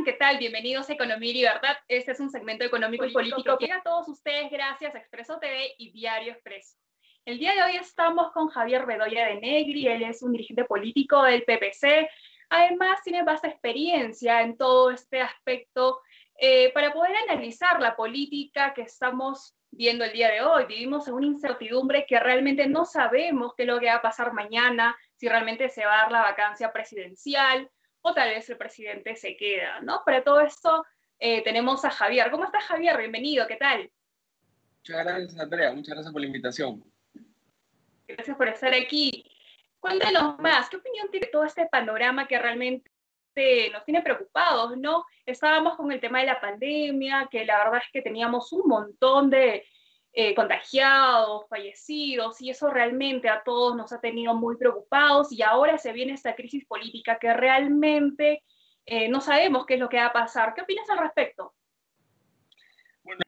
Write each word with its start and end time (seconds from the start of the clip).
están? 0.00 0.04
¿Qué 0.04 0.12
tal? 0.12 0.38
Bienvenidos 0.38 0.88
a 0.88 0.92
Economía 0.92 1.30
y 1.30 1.34
Libertad. 1.34 1.76
Este 1.88 2.12
es 2.12 2.20
un 2.20 2.30
segmento 2.30 2.64
económico 2.64 3.04
y 3.04 3.12
político 3.12 3.58
que 3.58 3.66
llega 3.66 3.78
a 3.78 3.82
todos 3.82 4.08
ustedes 4.08 4.50
gracias 4.50 4.94
a 4.94 4.98
Expreso 4.98 5.38
TV 5.38 5.74
y 5.78 5.90
Diario 5.92 6.32
Expreso. 6.32 6.76
El 7.24 7.38
día 7.38 7.54
de 7.54 7.62
hoy 7.62 7.76
estamos 7.76 8.32
con 8.32 8.48
Javier 8.48 8.86
Bedoya 8.86 9.26
de 9.26 9.40
Negri, 9.40 9.86
él 9.86 10.02
es 10.02 10.22
un 10.22 10.32
dirigente 10.32 10.64
político 10.64 11.22
del 11.22 11.42
PPC, 11.42 12.08
además 12.48 13.02
tiene 13.02 13.22
vasta 13.24 13.48
experiencia 13.48 14.42
en 14.42 14.56
todo 14.56 14.90
este 14.90 15.20
aspecto 15.20 16.00
eh, 16.38 16.72
para 16.72 16.92
poder 16.92 17.14
analizar 17.28 17.80
la 17.80 17.94
política 17.94 18.72
que 18.74 18.82
estamos 18.82 19.54
viendo 19.70 20.04
el 20.04 20.12
día 20.12 20.30
de 20.30 20.42
hoy. 20.42 20.64
Vivimos 20.66 21.06
en 21.08 21.14
una 21.14 21.26
incertidumbre 21.26 22.06
que 22.08 22.18
realmente 22.18 22.66
no 22.66 22.84
sabemos 22.84 23.54
qué 23.54 23.64
es 23.64 23.68
lo 23.68 23.78
que 23.78 23.86
va 23.86 23.96
a 23.96 24.02
pasar 24.02 24.32
mañana, 24.32 24.96
si 25.16 25.28
realmente 25.28 25.68
se 25.68 25.84
va 25.84 25.94
a 25.94 26.02
dar 26.02 26.12
la 26.12 26.22
vacancia 26.22 26.72
presidencial, 26.72 27.70
o 28.02 28.14
tal 28.14 28.30
vez 28.30 28.48
el 28.48 28.56
presidente 28.56 29.16
se 29.16 29.36
queda, 29.36 29.80
¿no? 29.80 30.02
Para 30.04 30.22
todo 30.24 30.40
esto 30.40 30.84
eh, 31.18 31.42
tenemos 31.42 31.84
a 31.84 31.90
Javier. 31.90 32.30
¿Cómo 32.30 32.44
estás, 32.44 32.64
Javier? 32.64 32.96
Bienvenido, 32.96 33.46
¿qué 33.46 33.56
tal? 33.56 33.90
Muchas 34.78 35.04
gracias, 35.04 35.38
Andrea. 35.38 35.72
Muchas 35.72 35.94
gracias 35.94 36.12
por 36.12 36.20
la 36.20 36.26
invitación. 36.26 36.84
Gracias 38.08 38.36
por 38.36 38.48
estar 38.48 38.72
aquí. 38.72 39.24
Cuéntanos 39.78 40.38
más, 40.38 40.68
¿qué 40.68 40.76
opinión 40.76 41.10
tiene 41.10 41.26
todo 41.28 41.44
este 41.44 41.66
panorama 41.66 42.26
que 42.26 42.38
realmente 42.38 42.90
nos 43.72 43.84
tiene 43.84 44.02
preocupados, 44.02 44.76
¿no? 44.76 45.04
Estábamos 45.24 45.76
con 45.76 45.90
el 45.92 46.00
tema 46.00 46.20
de 46.20 46.26
la 46.26 46.40
pandemia, 46.40 47.28
que 47.30 47.44
la 47.44 47.58
verdad 47.64 47.80
es 47.84 47.90
que 47.92 48.02
teníamos 48.02 48.52
un 48.52 48.68
montón 48.68 49.30
de 49.30 49.64
eh, 50.12 50.34
contagiados, 50.34 51.46
fallecidos, 51.48 52.40
y 52.40 52.50
eso 52.50 52.68
realmente 52.68 53.28
a 53.28 53.42
todos 53.44 53.76
nos 53.76 53.92
ha 53.92 54.00
tenido 54.00 54.34
muy 54.34 54.56
preocupados 54.56 55.30
y 55.30 55.42
ahora 55.42 55.78
se 55.78 55.92
viene 55.92 56.14
esta 56.14 56.34
crisis 56.34 56.66
política 56.66 57.18
que 57.20 57.32
realmente 57.32 58.42
eh, 58.86 59.08
no 59.08 59.20
sabemos 59.20 59.66
qué 59.66 59.74
es 59.74 59.80
lo 59.80 59.88
que 59.88 59.98
va 59.98 60.06
a 60.06 60.12
pasar. 60.12 60.52
¿Qué 60.52 60.62
opinas 60.62 60.90
al 60.90 60.98
respecto? 60.98 61.54
Bueno, 63.04 63.20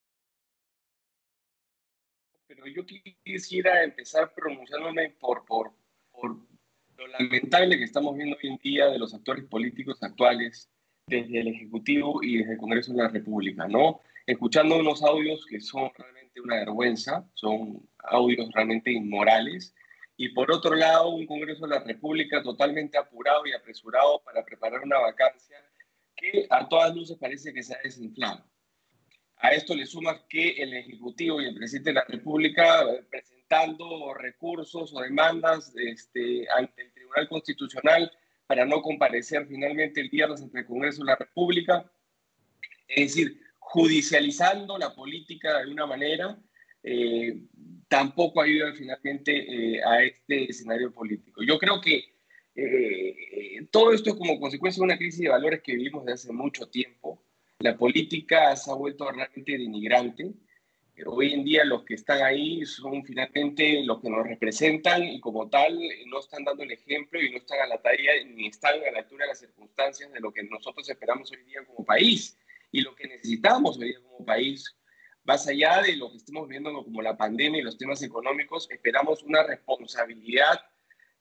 pero 2.48 2.66
yo 2.66 2.83
quisiera 3.22 3.84
empezar 3.84 4.34
pronunciándome 4.34 5.10
por, 5.20 5.44
por, 5.44 5.72
por 6.10 6.36
lo 6.97 7.06
lamentable 7.06 7.78
que 7.78 7.84
estamos 7.84 8.16
viendo 8.16 8.36
hoy 8.42 8.50
en 8.50 8.58
día 8.58 8.86
de 8.86 8.98
los 8.98 9.14
actores 9.14 9.44
políticos 9.44 10.03
actuales 10.03 10.69
desde 11.06 11.41
el 11.41 11.48
Ejecutivo 11.48 12.20
y 12.22 12.38
desde 12.38 12.55
el 12.55 12.58
Congreso 12.58 12.92
de 12.92 13.03
la 13.03 13.08
República, 13.08 13.69
¿no? 13.69 14.00
Escuchando 14.27 14.78
unos 14.78 15.03
audios 15.03 15.45
que 15.47 15.61
son 15.61 15.91
realmente 15.97 16.41
una 16.41 16.56
vergüenza, 16.56 17.28
son 17.34 17.88
audios 17.99 18.49
realmente 18.53 18.93
inmorales. 18.93 19.75
Y 20.16 20.28
por 20.28 20.53
otro 20.53 20.77
lado, 20.77 21.10
un 21.10 21.27
Congreso 21.27 21.66
de 21.66 21.75
la 21.75 21.83
República 21.83 22.43
totalmente 22.43 22.99
apurado 22.99 23.47
y 23.47 23.53
apresurado 23.53 24.22
para 24.25 24.44
preparar 24.44 24.82
una 24.82 24.99
vacancia 24.99 25.56
que 26.15 26.47
a 26.50 26.69
todas 26.69 26.94
luces 26.94 27.16
parece 27.19 27.53
que 27.53 27.62
se 27.62 27.75
ha 27.75 27.78
desinflado. 27.82 28.44
A 29.38 29.50
esto 29.50 29.75
le 29.75 29.87
suma 29.87 30.25
que 30.28 30.50
el 30.50 30.72
Ejecutivo 30.72 31.43
y 31.43 31.47
el 31.47 31.55
Presidente 31.56 31.91
de 31.91 31.94
la 31.94 32.05
República 32.05 32.82
eh, 32.82 33.05
presentando 33.11 34.15
recursos 34.15 34.94
o 34.94 35.00
demandas 35.00 35.75
este, 35.77 36.47
ante 36.56 36.82
el 36.82 36.93
Tribunal 36.93 37.28
Constitucional 37.28 38.12
para 38.47 38.65
no 38.65 38.81
comparecer 38.82 39.47
finalmente 39.49 40.00
el 40.00 40.11
viernes 40.11 40.43
ante 40.43 40.61
el 40.61 40.66
Congreso 40.66 41.03
de 41.03 41.06
la 41.06 41.16
República. 41.16 41.91
Es 42.87 43.16
decir, 43.16 43.41
judicializando 43.72 44.77
la 44.77 44.94
política 44.94 45.50
de 45.50 45.60
alguna 45.62 45.87
manera, 45.87 46.38
eh, 46.83 47.38
tampoco 47.88 48.43
ayuda 48.43 48.75
finalmente 48.75 49.33
eh, 49.33 49.81
a 49.83 50.03
este 50.03 50.50
escenario 50.50 50.93
político. 50.93 51.43
Yo 51.43 51.59
creo 51.59 51.81
que 51.81 52.05
eh, 52.55 53.66
todo 53.71 53.94
esto 53.94 54.11
es 54.11 54.16
como 54.16 54.38
consecuencia 54.38 54.82
de 54.82 54.84
una 54.84 54.99
crisis 54.99 55.21
de 55.21 55.31
valores 55.31 55.62
que 55.62 55.75
vivimos 55.75 56.05
desde 56.05 56.12
hace 56.12 56.32
mucho 56.34 56.69
tiempo. 56.69 57.25
La 57.61 57.75
política 57.78 58.55
se 58.56 58.71
ha 58.71 58.75
vuelto 58.75 59.11
realmente 59.11 59.53
denigrante. 59.53 60.32
Hoy 61.06 61.32
en 61.32 61.43
día 61.43 61.65
los 61.65 61.84
que 61.84 61.94
están 61.94 62.22
ahí 62.22 62.66
son 62.66 63.03
finalmente 63.06 63.82
los 63.84 64.03
que 64.03 64.11
nos 64.11 64.27
representan 64.27 65.03
y 65.03 65.19
como 65.19 65.49
tal 65.49 65.81
no 66.09 66.21
están 66.21 66.44
dando 66.44 66.62
el 66.62 66.72
ejemplo 66.72 67.22
y 67.22 67.31
no 67.31 67.38
están 67.38 67.61
a 67.61 67.66
la 67.69 67.81
talla 67.81 68.12
ni 68.27 68.49
están 68.49 68.75
a 68.87 68.91
la 68.91 68.99
altura 68.99 69.25
de 69.25 69.28
las 69.28 69.41
circunstancias 69.41 70.12
de 70.12 70.21
lo 70.21 70.31
que 70.31 70.43
nosotros 70.43 70.87
esperamos 70.91 71.32
hoy 71.32 71.43
día 71.44 71.65
como 71.65 71.87
país 71.87 72.37
y 72.72 72.81
lo 72.81 72.94
que 72.94 73.06
necesitamos 73.06 73.78
hoy 73.78 73.94
como 74.03 74.25
país, 74.25 74.75
más 75.25 75.47
allá 75.47 75.83
de 75.83 75.94
lo 75.97 76.10
que 76.10 76.16
estemos 76.16 76.49
viendo 76.49 76.72
como 76.83 77.03
la 77.03 77.16
pandemia 77.16 77.60
y 77.60 77.65
los 77.65 77.78
temas 77.78 78.03
económicos, 78.03 78.69
esperamos 78.71 79.22
una 79.22 79.44
responsabilidad 79.44 80.60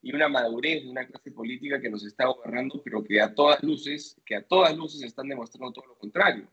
y 0.01 0.15
una 0.15 0.27
madurez 0.29 0.83
de 0.83 0.89
una 0.89 1.05
clase 1.05 1.31
política 1.31 1.79
que 1.79 1.89
nos 1.89 2.03
está 2.03 2.25
gobernando, 2.25 2.81
pero 2.83 3.03
que 3.03 3.21
a 3.21 3.35
todas 3.35 3.61
luces, 3.61 4.19
que 4.25 4.37
a 4.37 4.47
todas 4.47 4.75
luces 4.75 5.03
están 5.03 5.27
demostrando 5.27 5.73
todo 5.73 5.85
lo 5.85 5.97
contrario. 5.97 6.47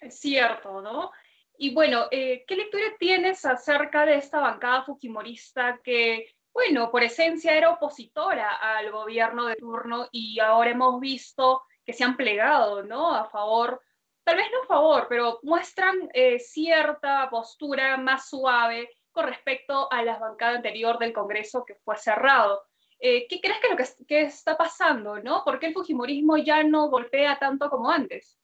Es 0.00 0.18
cierto, 0.18 0.82
¿no? 0.82 1.12
Y 1.56 1.72
bueno, 1.72 2.08
eh, 2.10 2.44
¿qué 2.46 2.56
lectura 2.56 2.84
tienes 2.98 3.46
acerca 3.46 4.04
de 4.04 4.16
esta 4.16 4.40
bancada 4.40 4.84
fujimorista 4.84 5.80
que, 5.82 6.26
bueno, 6.52 6.90
por 6.90 7.02
esencia 7.04 7.56
era 7.56 7.70
opositora 7.70 8.56
al 8.56 8.90
gobierno 8.90 9.46
de 9.46 9.54
turno 9.54 10.08
y 10.10 10.40
ahora 10.40 10.72
hemos 10.72 11.00
visto 11.00 11.62
que 11.84 11.92
se 11.92 12.04
han 12.04 12.16
plegado, 12.16 12.82
¿no? 12.82 13.14
A 13.14 13.28
favor, 13.28 13.80
tal 14.24 14.36
vez 14.36 14.46
no 14.52 14.62
a 14.62 14.66
favor, 14.66 15.06
pero 15.08 15.40
muestran 15.42 16.08
eh, 16.12 16.38
cierta 16.38 17.28
postura 17.30 17.96
más 17.96 18.28
suave 18.28 18.90
con 19.12 19.26
respecto 19.26 19.90
a 19.92 20.02
la 20.02 20.18
bancada 20.18 20.56
anterior 20.56 20.98
del 20.98 21.12
Congreso 21.12 21.64
que 21.64 21.76
fue 21.76 21.96
cerrado. 21.96 22.62
Eh, 22.98 23.26
¿Qué 23.28 23.40
crees 23.40 23.58
que 23.60 23.68
lo 23.68 23.76
que, 24.06 24.22
está 24.22 24.56
pasando, 24.56 25.20
no? 25.20 25.44
¿Por 25.44 25.58
qué 25.58 25.66
el 25.66 25.74
fujimorismo 25.74 26.36
ya 26.38 26.62
no 26.62 26.88
golpea 26.88 27.38
tanto 27.38 27.68
como 27.68 27.90
antes? 27.90 28.38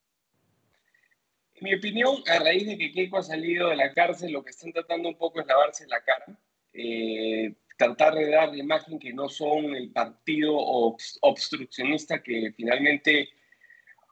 En 1.54 1.64
mi 1.64 1.74
opinión, 1.74 2.22
a 2.28 2.38
raíz 2.38 2.66
de 2.66 2.78
que 2.78 2.92
Keiko 2.92 3.18
ha 3.18 3.22
salido 3.22 3.68
de 3.68 3.76
la 3.76 3.92
cárcel, 3.92 4.32
lo 4.32 4.44
que 4.44 4.50
están 4.50 4.72
tratando 4.72 5.08
un 5.08 5.16
poco 5.16 5.40
es 5.40 5.46
lavarse 5.46 5.86
la 5.86 6.02
cara. 6.02 6.26
Eh, 6.72 7.54
tratar 7.80 8.14
de 8.14 8.30
dar 8.30 8.50
la 8.50 8.58
imagen 8.58 8.98
que 8.98 9.12
no 9.12 9.28
son 9.30 9.74
el 9.74 9.90
partido 9.90 10.54
obstruccionista 10.54 12.22
que 12.22 12.52
finalmente 12.54 13.30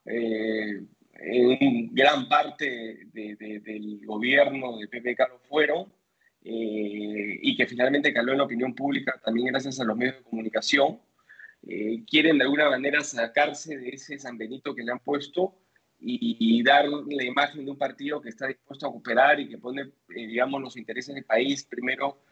eh, 0.06 0.82
en 1.12 1.94
gran 1.94 2.28
parte 2.30 3.06
del 3.12 4.06
gobierno 4.06 4.78
de 4.78 4.88
Pepe 4.88 5.14
Carlos 5.14 5.42
fueron 5.46 5.92
eh, 6.42 7.40
y 7.42 7.56
que 7.56 7.66
finalmente 7.66 8.14
caló 8.14 8.32
en 8.32 8.38
la 8.38 8.44
opinión 8.44 8.74
pública 8.74 9.20
también 9.22 9.48
gracias 9.48 9.78
a 9.80 9.84
los 9.84 9.96
medios 9.96 10.16
de 10.16 10.22
comunicación. 10.22 10.98
Eh, 11.66 12.04
quieren 12.08 12.38
de 12.38 12.44
alguna 12.44 12.70
manera 12.70 13.02
sacarse 13.02 13.76
de 13.76 13.90
ese 13.90 14.18
San 14.18 14.38
Benito 14.38 14.74
que 14.74 14.82
le 14.82 14.92
han 14.92 15.00
puesto 15.00 15.58
y, 16.00 16.62
dar 16.62 16.86
la 16.88 17.24
imagen 17.24 17.64
de 17.64 17.72
un 17.72 17.76
partido 17.76 18.20
que 18.20 18.28
está 18.28 18.46
dispuesto 18.46 18.86
a 18.86 18.92
cooperar 18.92 19.40
y 19.40 19.48
que 19.48 19.58
pone, 19.58 19.90
digamos, 20.08 20.62
los 20.62 20.76
intereses 20.76 21.14
del 21.14 21.24
país 21.24 21.64
primero 21.64 22.22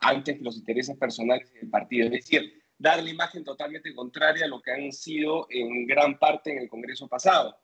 antes 0.00 0.38
que 0.38 0.44
los 0.44 0.56
intereses 0.56 0.96
personales 0.96 1.52
del 1.52 1.70
partido. 1.70 2.06
Es 2.06 2.12
decir, 2.12 2.62
dar 2.78 3.02
la 3.02 3.10
imagen 3.10 3.44
totalmente 3.44 3.94
contraria 3.94 4.44
a 4.44 4.48
lo 4.48 4.60
que 4.60 4.72
han 4.72 4.92
sido 4.92 5.46
en 5.50 5.86
gran 5.86 6.18
parte 6.18 6.52
en 6.52 6.58
el 6.58 6.68
Congreso 6.68 7.08
pasado. 7.08 7.56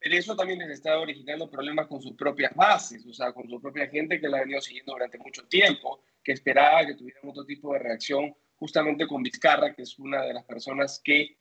Pero 0.00 0.16
eso 0.16 0.36
también 0.36 0.60
les 0.60 0.70
está 0.70 0.98
originando 0.98 1.50
problemas 1.50 1.88
con 1.88 2.00
sus 2.00 2.12
propias 2.12 2.54
bases, 2.54 3.04
o 3.04 3.12
sea, 3.12 3.32
con 3.32 3.48
su 3.48 3.60
propia 3.60 3.88
gente 3.88 4.20
que 4.20 4.28
la 4.28 4.38
ha 4.38 4.40
venido 4.40 4.60
siguiendo 4.60 4.92
durante 4.92 5.18
mucho 5.18 5.46
tiempo, 5.48 6.02
que 6.22 6.32
esperaba 6.32 6.86
que 6.86 6.94
tuvieran 6.94 7.28
otro 7.28 7.44
tipo 7.44 7.72
de 7.72 7.80
reacción, 7.80 8.32
justamente 8.54 9.06
con 9.06 9.22
Vizcarra, 9.22 9.74
que 9.74 9.82
es 9.82 9.98
una 9.98 10.22
de 10.22 10.34
las 10.34 10.44
personas 10.44 11.00
que 11.02 11.36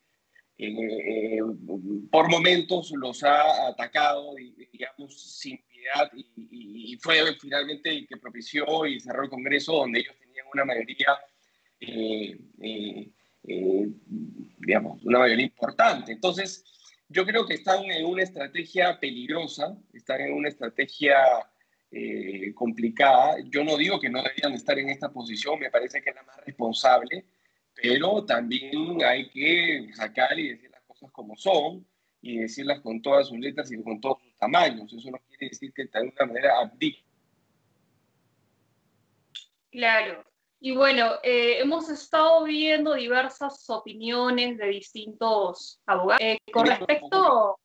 eh, 0.58 1.40
por 2.10 2.30
momentos 2.32 2.92
los 2.96 3.24
ha 3.24 3.68
atacado, 3.68 4.34
digamos, 4.72 5.22
sin 5.40 5.64
piedad, 5.78 6.12
y, 6.36 6.98
fue 7.02 7.22
finalmente 7.40 7.90
el 7.90 8.08
que 8.08 8.18
propició 8.18 8.86
y 8.86 9.00
cerró 9.00 9.24
el 9.24 9.30
Congreso, 9.30 9.74
donde 9.74 10.00
ellos 10.00 10.16
tenían 10.20 10.48
una 10.52 10.66
mayoría, 10.66 11.18
eh, 11.80 12.38
eh, 12.62 13.90
digamos, 14.58 15.04
una 15.04 15.20
mayoría 15.20 15.46
importante. 15.46 16.12
Entonces, 16.12 16.66
yo 17.08 17.26
creo 17.26 17.46
que 17.46 17.54
están 17.54 17.86
en 17.86 18.06
una 18.06 18.24
estrategia 18.24 19.00
peligrosa, 19.00 19.78
están 19.94 20.22
en 20.22 20.34
una 20.34 20.50
estrategia 20.50 21.18
complicada. 22.54 23.38
Yo 23.46 23.64
no 23.64 23.78
digo 23.78 24.00
que 24.00 24.10
no 24.10 24.22
deberían 24.22 24.54
estar 24.54 24.78
en 24.78 24.90
esta 24.90 25.10
posición, 25.10 25.60
me 25.60 25.70
parece 25.70 26.02
que 26.02 26.10
es 26.10 26.16
la 26.16 26.24
más 26.24 26.38
responsable 26.46 27.26
pero 27.82 28.26
también 28.26 29.04
hay 29.06 29.30
que 29.30 29.90
sacar 29.94 30.38
y 30.40 30.50
decir 30.50 30.72
las 30.72 30.82
cosas 30.84 31.12
como 31.12 31.36
son 31.38 31.86
y 32.22 32.40
decirlas 32.40 32.82
con 32.82 33.02
todas 33.02 33.28
sus 33.28 33.38
letras 33.38 33.72
y 33.72 33.82
con 33.82 34.02
todos 34.02 34.18
tamaños. 34.38 34.92
Eso 34.94 35.12
no 35.12 35.20
quiere 35.30 35.50
decir 35.50 35.74
que 35.74 35.86
de 35.86 35.92
alguna 35.94 36.26
manera 36.26 36.60
abdique. 36.60 37.04
Claro. 39.72 40.26
Y 40.60 40.76
bueno, 40.76 41.14
eh, 41.22 41.60
hemos 41.60 41.88
estado 41.90 42.44
viendo 42.44 42.96
diversas 42.96 43.70
opiniones 43.70 44.58
de 44.58 44.68
distintos 44.68 45.80
abogados. 45.86 46.22
Eh, 46.24 46.40
con 46.52 46.66
respecto... 46.66 47.60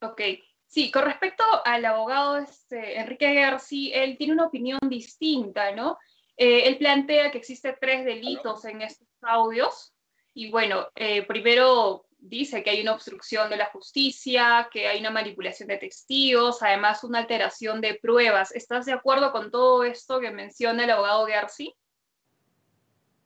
Ok. 0.00 0.20
Sí, 0.66 0.90
con 0.90 1.04
respecto 1.04 1.44
al 1.64 1.84
abogado 1.84 2.38
este, 2.38 2.98
Enrique 2.98 3.34
García, 3.34 4.04
él 4.04 4.16
tiene 4.16 4.32
una 4.32 4.46
opinión 4.46 4.78
distinta, 4.88 5.72
¿no? 5.72 5.98
Eh, 6.36 6.66
él 6.66 6.78
plantea 6.78 7.30
que 7.30 7.38
existen 7.38 7.76
tres 7.80 8.04
delitos 8.04 8.64
en 8.64 8.82
estos 8.82 9.08
audios. 9.22 9.92
Y 10.34 10.50
bueno, 10.50 10.88
primero 11.26 12.05
dice 12.28 12.62
que 12.62 12.70
hay 12.70 12.80
una 12.80 12.94
obstrucción 12.94 13.50
de 13.50 13.56
la 13.56 13.66
justicia, 13.66 14.68
que 14.72 14.86
hay 14.86 15.00
una 15.00 15.10
manipulación 15.10 15.68
de 15.68 15.78
testigos, 15.78 16.62
además 16.62 17.04
una 17.04 17.20
alteración 17.20 17.80
de 17.80 17.94
pruebas. 17.94 18.54
¿Estás 18.54 18.86
de 18.86 18.92
acuerdo 18.92 19.32
con 19.32 19.50
todo 19.50 19.84
esto 19.84 20.20
que 20.20 20.30
menciona 20.30 20.84
el 20.84 20.90
abogado 20.90 21.26
García? 21.26 21.72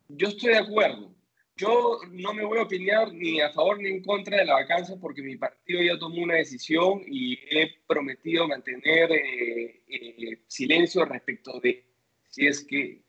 Yo 0.08 0.28
estoy 0.28 0.52
de 0.52 0.58
acuerdo. 0.58 1.14
Yo 1.56 2.00
no 2.10 2.32
me 2.32 2.44
voy 2.44 2.58
a 2.58 2.62
opinar 2.62 3.12
ni 3.12 3.40
a 3.40 3.52
favor 3.52 3.78
ni 3.78 3.90
en 3.90 4.02
contra 4.02 4.38
de 4.38 4.46
la 4.46 4.54
vacancia 4.54 4.96
porque 4.98 5.22
mi 5.22 5.36
partido 5.36 5.82
ya 5.82 5.98
tomó 5.98 6.22
una 6.22 6.36
decisión 6.36 7.02
y 7.06 7.34
he 7.50 7.70
prometido 7.86 8.48
mantener 8.48 9.12
eh, 9.12 9.82
eh, 9.86 10.42
silencio 10.46 11.04
respecto 11.04 11.60
de 11.60 11.84
si 12.28 12.46
es 12.46 12.64
que, 12.64 13.02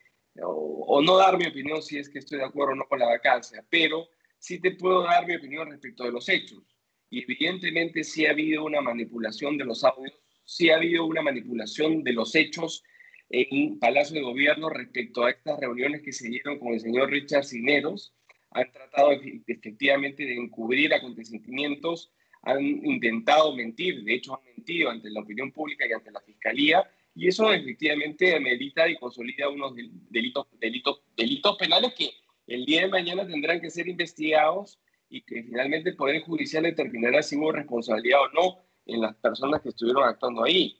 o, 0.43 0.85
o 0.85 1.01
no 1.01 1.15
dar 1.15 1.37
mi 1.37 1.47
opinión 1.47 1.81
si 1.81 1.97
es 1.97 2.09
que 2.09 2.19
estoy 2.19 2.39
de 2.39 2.45
acuerdo 2.45 2.73
o 2.73 2.75
no 2.75 2.87
con 2.89 2.99
la 2.99 3.05
vacancia, 3.05 3.63
pero 3.69 4.09
sí 4.41 4.59
te 4.59 4.71
puedo 4.71 5.03
dar 5.03 5.27
mi 5.27 5.35
opinión 5.35 5.69
respecto 5.69 6.03
de 6.03 6.11
los 6.11 6.27
hechos. 6.27 6.63
Y 7.09 7.23
evidentemente 7.23 8.03
sí 8.03 8.25
ha 8.25 8.31
habido 8.31 8.65
una 8.65 8.81
manipulación 8.81 9.55
de 9.57 9.65
los 9.65 9.83
audios, 9.83 10.13
sí 10.43 10.69
ha 10.69 10.77
habido 10.77 11.05
una 11.05 11.21
manipulación 11.21 12.03
de 12.03 12.13
los 12.13 12.33
hechos 12.35 12.83
en 13.29 13.79
Palacio 13.79 14.15
de 14.15 14.23
Gobierno 14.23 14.69
respecto 14.69 15.23
a 15.23 15.29
estas 15.29 15.59
reuniones 15.59 16.01
que 16.01 16.11
se 16.11 16.27
dieron 16.27 16.57
con 16.57 16.73
el 16.73 16.79
señor 16.79 17.11
Richard 17.11 17.45
Cineros. 17.45 18.13
Han 18.49 18.71
tratado 18.71 19.11
efectivamente 19.11 20.25
de 20.25 20.35
encubrir 20.35 20.93
acontecimientos, 20.93 22.11
han 22.41 22.61
intentado 22.63 23.55
mentir, 23.55 24.03
de 24.03 24.15
hecho 24.15 24.35
han 24.35 24.55
mentido 24.55 24.89
ante 24.89 25.11
la 25.11 25.21
opinión 25.21 25.51
pública 25.51 25.85
y 25.87 25.93
ante 25.93 26.11
la 26.11 26.19
Fiscalía, 26.19 26.83
y 27.13 27.27
eso 27.27 27.53
efectivamente 27.53 28.37
medita 28.39 28.89
y 28.89 28.97
consolida 28.97 29.49
unos 29.49 29.75
delitos, 30.09 30.47
delitos, 30.59 31.01
delitos 31.15 31.57
penales 31.57 31.93
que 31.93 32.09
el 32.47 32.65
día 32.65 32.81
de 32.81 32.87
mañana 32.89 33.27
tendrán 33.27 33.61
que 33.61 33.69
ser 33.69 33.87
investigados 33.87 34.79
y 35.09 35.21
que 35.21 35.43
finalmente 35.43 35.89
el 35.89 35.95
Poder 35.95 36.21
Judicial 36.21 36.63
determinará 36.63 37.21
si 37.21 37.35
hubo 37.35 37.51
responsabilidad 37.51 38.21
o 38.21 38.29
no 38.29 38.65
en 38.85 39.01
las 39.01 39.15
personas 39.15 39.61
que 39.61 39.69
estuvieron 39.69 40.03
actuando 40.03 40.43
ahí. 40.43 40.77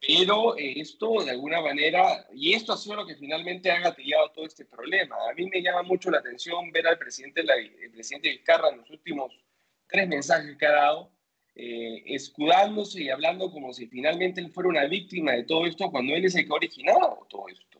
Pero 0.00 0.56
eh, 0.56 0.80
esto 0.80 1.24
de 1.24 1.30
alguna 1.30 1.60
manera, 1.62 2.26
y 2.32 2.52
esto 2.52 2.72
ha 2.72 2.76
sido 2.76 2.96
lo 2.96 3.06
que 3.06 3.16
finalmente 3.16 3.70
ha 3.70 3.80
gatillado 3.80 4.30
todo 4.32 4.46
este 4.46 4.64
problema. 4.64 5.16
A 5.30 5.34
mí 5.34 5.48
me 5.48 5.62
llama 5.62 5.82
mucho 5.82 6.10
la 6.10 6.18
atención 6.18 6.70
ver 6.70 6.86
al 6.86 6.98
presidente, 6.98 7.40
el 7.40 7.90
presidente 7.90 8.28
Vizcarra 8.28 8.68
en 8.70 8.78
los 8.78 8.90
últimos 8.90 9.32
tres 9.88 10.06
mensajes 10.06 10.56
que 10.56 10.66
ha 10.66 10.72
dado, 10.72 11.10
eh, 11.54 12.02
escudándose 12.06 13.02
y 13.02 13.08
hablando 13.08 13.50
como 13.50 13.72
si 13.72 13.86
finalmente 13.86 14.40
él 14.40 14.50
fuera 14.50 14.68
una 14.68 14.84
víctima 14.84 15.32
de 15.32 15.44
todo 15.44 15.66
esto, 15.66 15.90
cuando 15.90 16.14
él 16.14 16.24
es 16.24 16.34
el 16.34 16.44
que 16.44 16.52
ha 16.52 16.56
originado 16.56 17.26
todo 17.30 17.48
esto. 17.48 17.75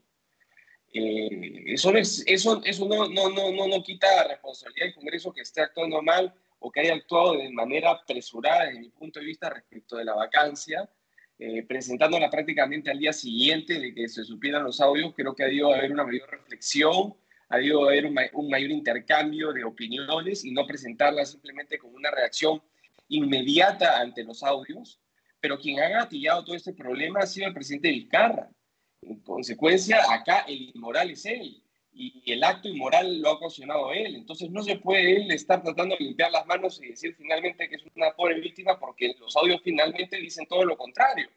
Eh, 0.99 1.75
eso 1.75 1.93
no, 1.93 1.99
es, 1.99 2.25
eso, 2.27 2.63
eso 2.65 2.89
no, 2.89 3.07
no, 3.07 3.29
no, 3.29 3.67
no, 3.69 3.83
quita 3.83 4.27
responsabilidad 4.29 4.87
del 4.87 4.95
Congreso 4.95 5.31
que 5.31 5.43
esté 5.43 5.61
actuando 5.61 6.01
mal 6.01 6.33
o 6.59 6.73
que 6.73 6.81
haya 6.81 6.95
actuado 6.95 7.35
de 7.37 7.51
manera 7.51 7.91
apresurada 7.91 8.65
desde 8.65 8.81
mi 8.81 8.89
punto 8.89 9.21
de 9.21 9.27
vista 9.27 9.51
respecto 9.51 9.99
de 9.99 10.07
la 10.07 10.15
vacancia, 10.15 10.89
eh, 11.39 11.63
presentándola 11.65 12.31
prácticamente 12.31 12.91
al 12.91 12.99
día 12.99 13.13
siguiente 13.13 13.79
de 13.79 13.93
que 13.93 14.09
se 14.09 14.25
supieran 14.25 14.65
los 14.65 14.81
audios, 14.81 15.13
creo 15.15 15.35
que 15.35 15.43
ha 15.43 15.49
debido 15.49 15.75
haber 15.75 15.93
una 15.93 16.05
mayor 16.05 16.31
reflexión, 16.31 17.15
ha 17.51 17.59
debido 17.59 17.85
haber 17.85 18.07
un, 18.07 18.19
un 18.33 18.49
mayor 18.49 18.71
intercambio 18.71 19.53
de 19.53 19.65
opiniones 19.65 20.47
y 20.47 20.51
no 20.53 20.67
presentarla 20.67 21.27
simplemente 21.27 21.79
como 21.79 21.95
una 21.95 22.11
reacción 22.11 22.63
inmediata 23.09 24.01
ante 24.01 24.25
los 24.25 24.43
audios, 24.43 24.99
pero 25.41 25.59
quien 25.59 25.79
ha 25.81 25.91
gatillado 25.91 26.43
todo 26.43 26.57
este 26.57 26.73
problema 26.73 27.21
ha 27.21 27.27
sido 27.27 27.49
el 27.49 27.55
presidente 27.55 27.91
Vizcarra. 27.91 28.51
En 29.03 29.21
consecuencia, 29.21 30.01
acá 30.11 30.41
el 30.49 30.71
inmoral 30.75 31.11
es 31.11 31.25
él 31.27 31.63
y 31.99 32.31
el 32.31 32.45
acto 32.45 32.69
inmoral 32.69 33.21
lo 33.21 33.31
ha 33.31 33.33
ocasionado 33.33 33.93
él. 33.93 34.17
Entonces 34.17 34.51
no 34.51 34.63
se 34.63 34.77
puede 34.77 35.17
él 35.17 35.31
estar 35.31 35.63
tratando 35.63 35.97
de 35.97 36.05
limpiar 36.05 36.31
las 36.31 36.47
manos 36.47 36.81
y 36.83 36.89
decir 36.89 37.15
finalmente 37.17 37.69
que 37.69 37.77
es 37.77 37.83
una 37.95 38.13
pobre 38.15 38.39
víctima 38.39 38.79
porque 38.79 39.15
los 39.19 39.35
audios 39.37 39.63
finalmente 39.65 40.19
dicen 40.19 40.47
todo 40.47 40.65
lo 40.65 40.77
contrario. 40.77 41.29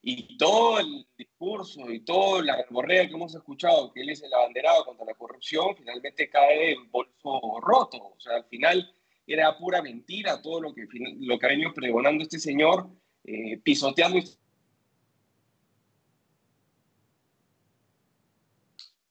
Y 0.00 0.36
todo 0.36 0.80
el 0.80 1.06
discurso 1.16 1.90
y 1.90 2.00
toda 2.00 2.42
la 2.42 2.56
verborrea 2.56 3.06
que 3.06 3.14
hemos 3.14 3.34
escuchado, 3.34 3.92
que 3.92 4.02
él 4.02 4.10
es 4.10 4.22
el 4.22 4.32
abanderado 4.32 4.84
contra 4.84 5.06
la 5.06 5.14
corrupción, 5.14 5.74
finalmente 5.76 6.28
cae 6.28 6.72
en 6.72 6.90
bolso 6.90 7.60
roto. 7.60 7.98
O 7.98 8.20
sea, 8.20 8.36
al 8.36 8.44
final 8.44 8.94
era 9.26 9.56
pura 9.56 9.82
mentira 9.82 10.42
todo 10.42 10.60
lo 10.60 10.74
que, 10.74 10.86
lo 11.20 11.38
que 11.38 11.72
pregonando 11.74 12.22
este 12.22 12.38
señor, 12.38 12.88
eh, 13.24 13.58
pisoteando 13.62 14.18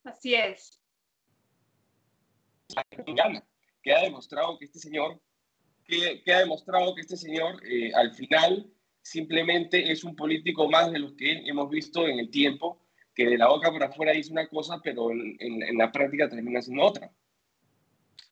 Así 0.04 0.36
es. 0.36 0.80
Que 3.82 3.94
ha 3.94 4.02
demostrado 4.02 4.58
que 4.58 4.66
este 4.66 4.80
señor, 4.80 5.22
que, 5.86 6.22
ha 6.34 6.40
demostrado 6.40 6.96
que 6.96 7.02
este 7.02 7.18
señor 7.18 7.62
eh, 7.66 7.92
al 7.94 8.14
final 8.14 8.72
simplemente 9.02 9.92
es 9.92 10.04
un 10.04 10.16
político 10.16 10.70
más 10.70 10.92
de 10.92 11.00
los 11.00 11.14
que 11.14 11.48
hemos 11.48 11.70
visto 11.70 12.08
en 12.08 12.20
el 12.20 12.30
tiempo, 12.30 12.86
que 13.14 13.26
de 13.26 13.38
la 13.38 13.48
boca 13.48 13.72
por 13.72 13.84
afuera 13.84 14.14
dice 14.14 14.32
una 14.32 14.48
cosa, 14.48 14.80
pero 14.84 15.12
en, 15.12 15.38
en 15.40 15.78
la 15.78 15.92
práctica 15.92 16.30
termina 16.30 16.62
siendo 16.62 16.84
otra. 16.84 17.12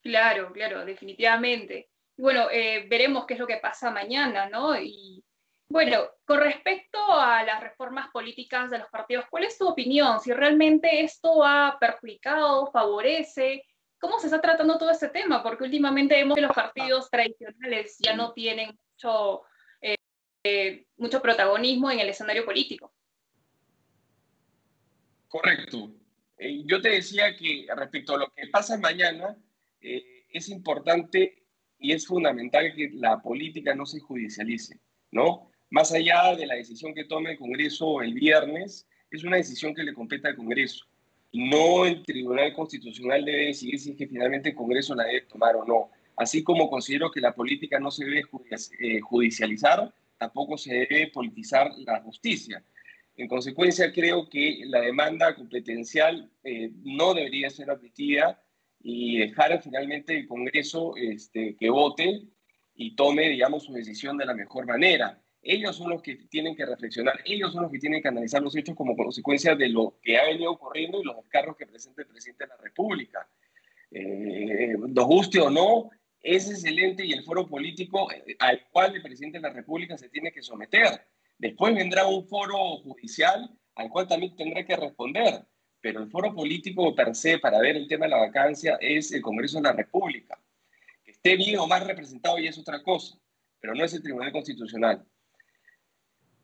Claro, 0.02 0.52
claro, 0.52 0.84
definitivamente. 0.84 1.90
Bueno, 2.16 2.50
eh, 2.50 2.86
veremos 2.88 3.24
qué 3.26 3.34
es 3.34 3.40
lo 3.40 3.46
que 3.46 3.56
pasa 3.58 3.90
mañana, 3.90 4.48
¿no? 4.48 4.80
Y 4.80 5.24
bueno, 5.72 6.10
con 6.26 6.38
respecto 6.38 6.98
a 7.10 7.42
las 7.44 7.62
reformas 7.62 8.10
políticas 8.12 8.70
de 8.70 8.78
los 8.78 8.90
partidos, 8.90 9.24
¿cuál 9.30 9.44
es 9.44 9.56
tu 9.56 9.66
opinión? 9.66 10.20
Si 10.20 10.30
realmente 10.30 11.02
esto 11.02 11.42
ha 11.42 11.78
perjudicado, 11.80 12.70
favorece, 12.70 13.64
¿cómo 13.98 14.18
se 14.18 14.26
está 14.26 14.38
tratando 14.42 14.76
todo 14.76 14.90
este 14.90 15.08
tema? 15.08 15.42
Porque 15.42 15.64
últimamente 15.64 16.14
vemos 16.14 16.34
que 16.34 16.42
los 16.42 16.52
partidos 16.52 17.08
tradicionales 17.10 17.96
ya 18.00 18.14
no 18.14 18.34
tienen 18.34 18.76
mucho, 18.76 19.44
eh, 19.80 19.96
eh, 20.44 20.84
mucho 20.98 21.22
protagonismo 21.22 21.90
en 21.90 22.00
el 22.00 22.10
escenario 22.10 22.44
político. 22.44 22.92
Correcto. 25.26 25.90
Eh, 26.36 26.64
yo 26.66 26.82
te 26.82 26.90
decía 26.90 27.34
que 27.34 27.66
respecto 27.74 28.14
a 28.14 28.18
lo 28.18 28.30
que 28.36 28.48
pasa 28.48 28.76
mañana, 28.76 29.34
es 29.80 30.48
importante 30.50 31.46
y 31.78 31.92
es 31.92 32.06
fundamental 32.06 32.74
que 32.76 32.90
la 32.92 33.22
política 33.22 33.74
no 33.74 33.86
se 33.86 34.00
judicialice, 34.00 34.78
¿no? 35.10 35.51
Más 35.72 35.90
allá 35.90 36.36
de 36.36 36.44
la 36.44 36.56
decisión 36.56 36.92
que 36.92 37.06
tome 37.06 37.30
el 37.30 37.38
Congreso 37.38 38.02
el 38.02 38.12
viernes, 38.12 38.86
es 39.10 39.24
una 39.24 39.38
decisión 39.38 39.74
que 39.74 39.82
le 39.82 39.94
compete 39.94 40.28
al 40.28 40.36
Congreso. 40.36 40.84
No 41.32 41.86
el 41.86 42.02
Tribunal 42.02 42.52
Constitucional 42.52 43.24
debe 43.24 43.46
decidir 43.46 43.80
si 43.80 43.92
es 43.92 43.96
que 43.96 44.06
finalmente 44.06 44.50
el 44.50 44.54
Congreso 44.54 44.94
la 44.94 45.04
debe 45.04 45.22
tomar 45.22 45.56
o 45.56 45.64
no. 45.64 45.88
Así 46.14 46.44
como 46.44 46.68
considero 46.68 47.10
que 47.10 47.22
la 47.22 47.34
política 47.34 47.80
no 47.80 47.90
se 47.90 48.04
debe 48.04 48.22
eh, 48.80 49.00
judicializar, 49.00 49.94
tampoco 50.18 50.58
se 50.58 50.74
debe 50.74 51.06
politizar 51.06 51.70
la 51.86 52.02
justicia. 52.02 52.62
En 53.16 53.26
consecuencia, 53.26 53.90
creo 53.92 54.28
que 54.28 54.64
la 54.66 54.82
demanda 54.82 55.34
competencial 55.34 56.30
eh, 56.44 56.70
no 56.84 57.14
debería 57.14 57.48
ser 57.48 57.70
admitida 57.70 58.42
y 58.82 59.20
dejar 59.20 59.62
finalmente 59.62 60.18
el 60.18 60.28
Congreso 60.28 60.92
este, 60.96 61.56
que 61.56 61.70
vote 61.70 62.24
y 62.74 62.94
tome, 62.94 63.30
digamos, 63.30 63.62
su 63.64 63.72
decisión 63.72 64.18
de 64.18 64.26
la 64.26 64.34
mejor 64.34 64.66
manera. 64.66 65.18
Ellos 65.42 65.76
son 65.76 65.90
los 65.90 66.02
que 66.02 66.14
tienen 66.14 66.54
que 66.54 66.64
reflexionar, 66.64 67.20
ellos 67.24 67.52
son 67.52 67.62
los 67.62 67.72
que 67.72 67.80
tienen 67.80 68.00
que 68.00 68.08
analizar 68.08 68.40
los 68.40 68.54
hechos 68.54 68.76
como 68.76 68.96
consecuencia 68.96 69.56
de 69.56 69.68
lo 69.68 69.98
que 70.00 70.16
ha 70.16 70.24
venido 70.26 70.52
ocurriendo 70.52 71.00
y 71.00 71.04
los 71.04 71.16
descargos 71.16 71.56
que 71.56 71.66
presenta 71.66 72.02
el 72.02 72.08
presidente 72.08 72.44
de 72.44 72.48
la 72.48 72.56
República. 72.58 73.28
Eh, 73.90 74.74
nos 74.78 75.06
guste 75.06 75.40
o 75.40 75.50
no, 75.50 75.90
es 76.20 76.48
excelente 76.48 77.04
y 77.04 77.12
el 77.12 77.24
foro 77.24 77.48
político 77.48 78.10
eh, 78.12 78.36
al 78.38 78.68
cual 78.70 78.94
el 78.94 79.02
presidente 79.02 79.38
de 79.38 79.42
la 79.42 79.52
República 79.52 79.98
se 79.98 80.08
tiene 80.08 80.30
que 80.30 80.42
someter. 80.42 81.06
Después 81.38 81.74
vendrá 81.74 82.06
un 82.06 82.24
foro 82.28 82.76
judicial 82.78 83.50
al 83.74 83.88
cual 83.90 84.06
también 84.06 84.36
tendrá 84.36 84.64
que 84.64 84.76
responder, 84.76 85.44
pero 85.80 86.00
el 86.00 86.08
foro 86.08 86.32
político 86.32 86.94
per 86.94 87.16
se 87.16 87.38
para 87.38 87.58
ver 87.58 87.76
el 87.76 87.88
tema 87.88 88.06
de 88.06 88.10
la 88.10 88.18
vacancia 88.18 88.78
es 88.80 89.10
el 89.10 89.22
Congreso 89.22 89.56
de 89.58 89.64
la 89.64 89.72
República. 89.72 90.38
Que 91.04 91.10
esté 91.10 91.36
bien 91.36 91.58
o 91.58 91.66
más 91.66 91.84
representado 91.84 92.38
y 92.38 92.46
es 92.46 92.56
otra 92.58 92.80
cosa, 92.82 93.18
pero 93.58 93.74
no 93.74 93.84
es 93.84 93.92
el 93.92 94.02
Tribunal 94.02 94.30
Constitucional. 94.30 95.04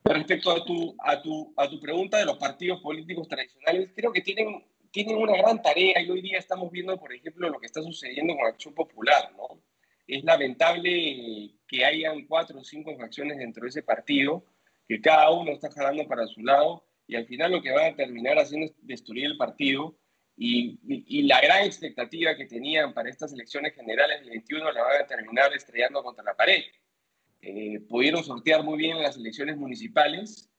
Respecto 0.08 0.50
a 0.50 0.64
tu, 0.64 0.96
a, 1.00 1.20
tu, 1.20 1.52
a 1.56 1.68
tu 1.68 1.78
pregunta 1.78 2.18
de 2.18 2.24
los 2.24 2.38
partidos 2.38 2.80
políticos 2.80 3.28
tradicionales, 3.28 3.90
creo 3.94 4.12
que 4.12 4.22
tienen, 4.22 4.64
tienen 4.90 5.16
una 5.16 5.36
gran 5.36 5.60
tarea 5.60 6.00
y 6.00 6.10
hoy 6.10 6.22
día 6.22 6.38
estamos 6.38 6.70
viendo, 6.70 6.98
por 6.98 7.12
ejemplo, 7.12 7.48
lo 7.48 7.60
que 7.60 7.66
está 7.66 7.82
sucediendo 7.82 8.34
con 8.34 8.46
Acción 8.46 8.74
Popular, 8.74 9.32
¿no? 9.36 9.62
Es 10.06 10.24
lamentable 10.24 11.50
que 11.66 11.84
hayan 11.84 12.26
cuatro 12.26 12.60
o 12.60 12.64
cinco 12.64 12.96
facciones 12.96 13.36
dentro 13.36 13.64
de 13.64 13.68
ese 13.68 13.82
partido, 13.82 14.44
que 14.88 15.00
cada 15.00 15.30
uno 15.30 15.52
está 15.52 15.70
jalando 15.70 16.08
para 16.08 16.26
su 16.26 16.40
lado 16.42 16.84
y 17.06 17.14
al 17.14 17.26
final 17.26 17.52
lo 17.52 17.60
que 17.60 17.72
van 17.72 17.92
a 17.92 17.96
terminar 17.96 18.38
haciendo 18.38 18.66
es 18.66 18.72
destruir 18.80 19.26
el 19.26 19.36
partido 19.36 19.98
y, 20.36 20.78
y, 20.86 21.22
la 21.22 21.40
gran 21.40 21.64
expectativa 21.64 22.36
que 22.36 22.46
tenían 22.46 22.94
para 22.94 23.10
estas 23.10 23.32
elecciones 23.32 23.74
generales 23.74 24.20
del 24.20 24.30
21 24.30 24.72
la 24.72 24.82
van 24.82 25.02
a 25.02 25.06
terminar 25.06 25.52
estrellando 25.52 26.02
contra 26.02 26.22
la 26.22 26.36
pared. 26.36 26.62
Eh, 27.40 27.80
pudieron 27.88 28.24
sortear 28.24 28.64
muy 28.64 28.78
bien 28.78 29.00
las 29.00 29.16
elecciones 29.16 29.56
municipales, 29.56 30.50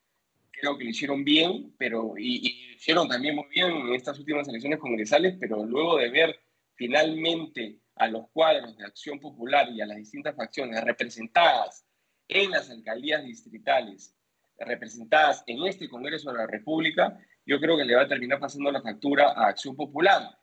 creo 0.51 0.77
que 0.77 0.85
lo 0.85 0.89
hicieron 0.89 1.23
bien, 1.23 1.73
pero 1.77 2.13
y, 2.17 2.47
y, 2.47 2.75
hicieron 2.75 3.07
también 3.07 3.35
muy 3.35 3.45
bien 3.49 3.71
en 3.71 3.93
estas 3.93 4.17
últimas 4.19 4.47
elecciones 4.47 4.79
congresales, 4.79 5.35
pero 5.39 5.65
luego 5.65 5.97
de 5.97 6.09
ver 6.09 6.39
finalmente 6.75 7.79
a 7.95 8.07
los 8.07 8.29
cuadros 8.29 8.77
de 8.77 8.85
Acción 8.85 9.19
Popular 9.19 9.69
y 9.69 9.81
a 9.81 9.85
las 9.85 9.97
distintas 9.97 10.35
facciones 10.35 10.81
representadas 10.83 11.85
en 12.29 12.51
las 12.51 12.69
alcaldías 12.69 13.23
distritales, 13.23 14.15
representadas 14.57 15.43
en 15.47 15.65
este 15.65 15.89
Congreso 15.89 16.31
de 16.31 16.37
la 16.37 16.47
República, 16.47 17.19
yo 17.45 17.59
creo 17.59 17.75
que 17.77 17.83
le 17.83 17.95
va 17.95 18.03
a 18.03 18.07
terminar 18.07 18.39
pasando 18.39 18.71
la 18.71 18.81
factura 18.81 19.33
a 19.35 19.47
Acción 19.47 19.75
Popular. 19.75 20.38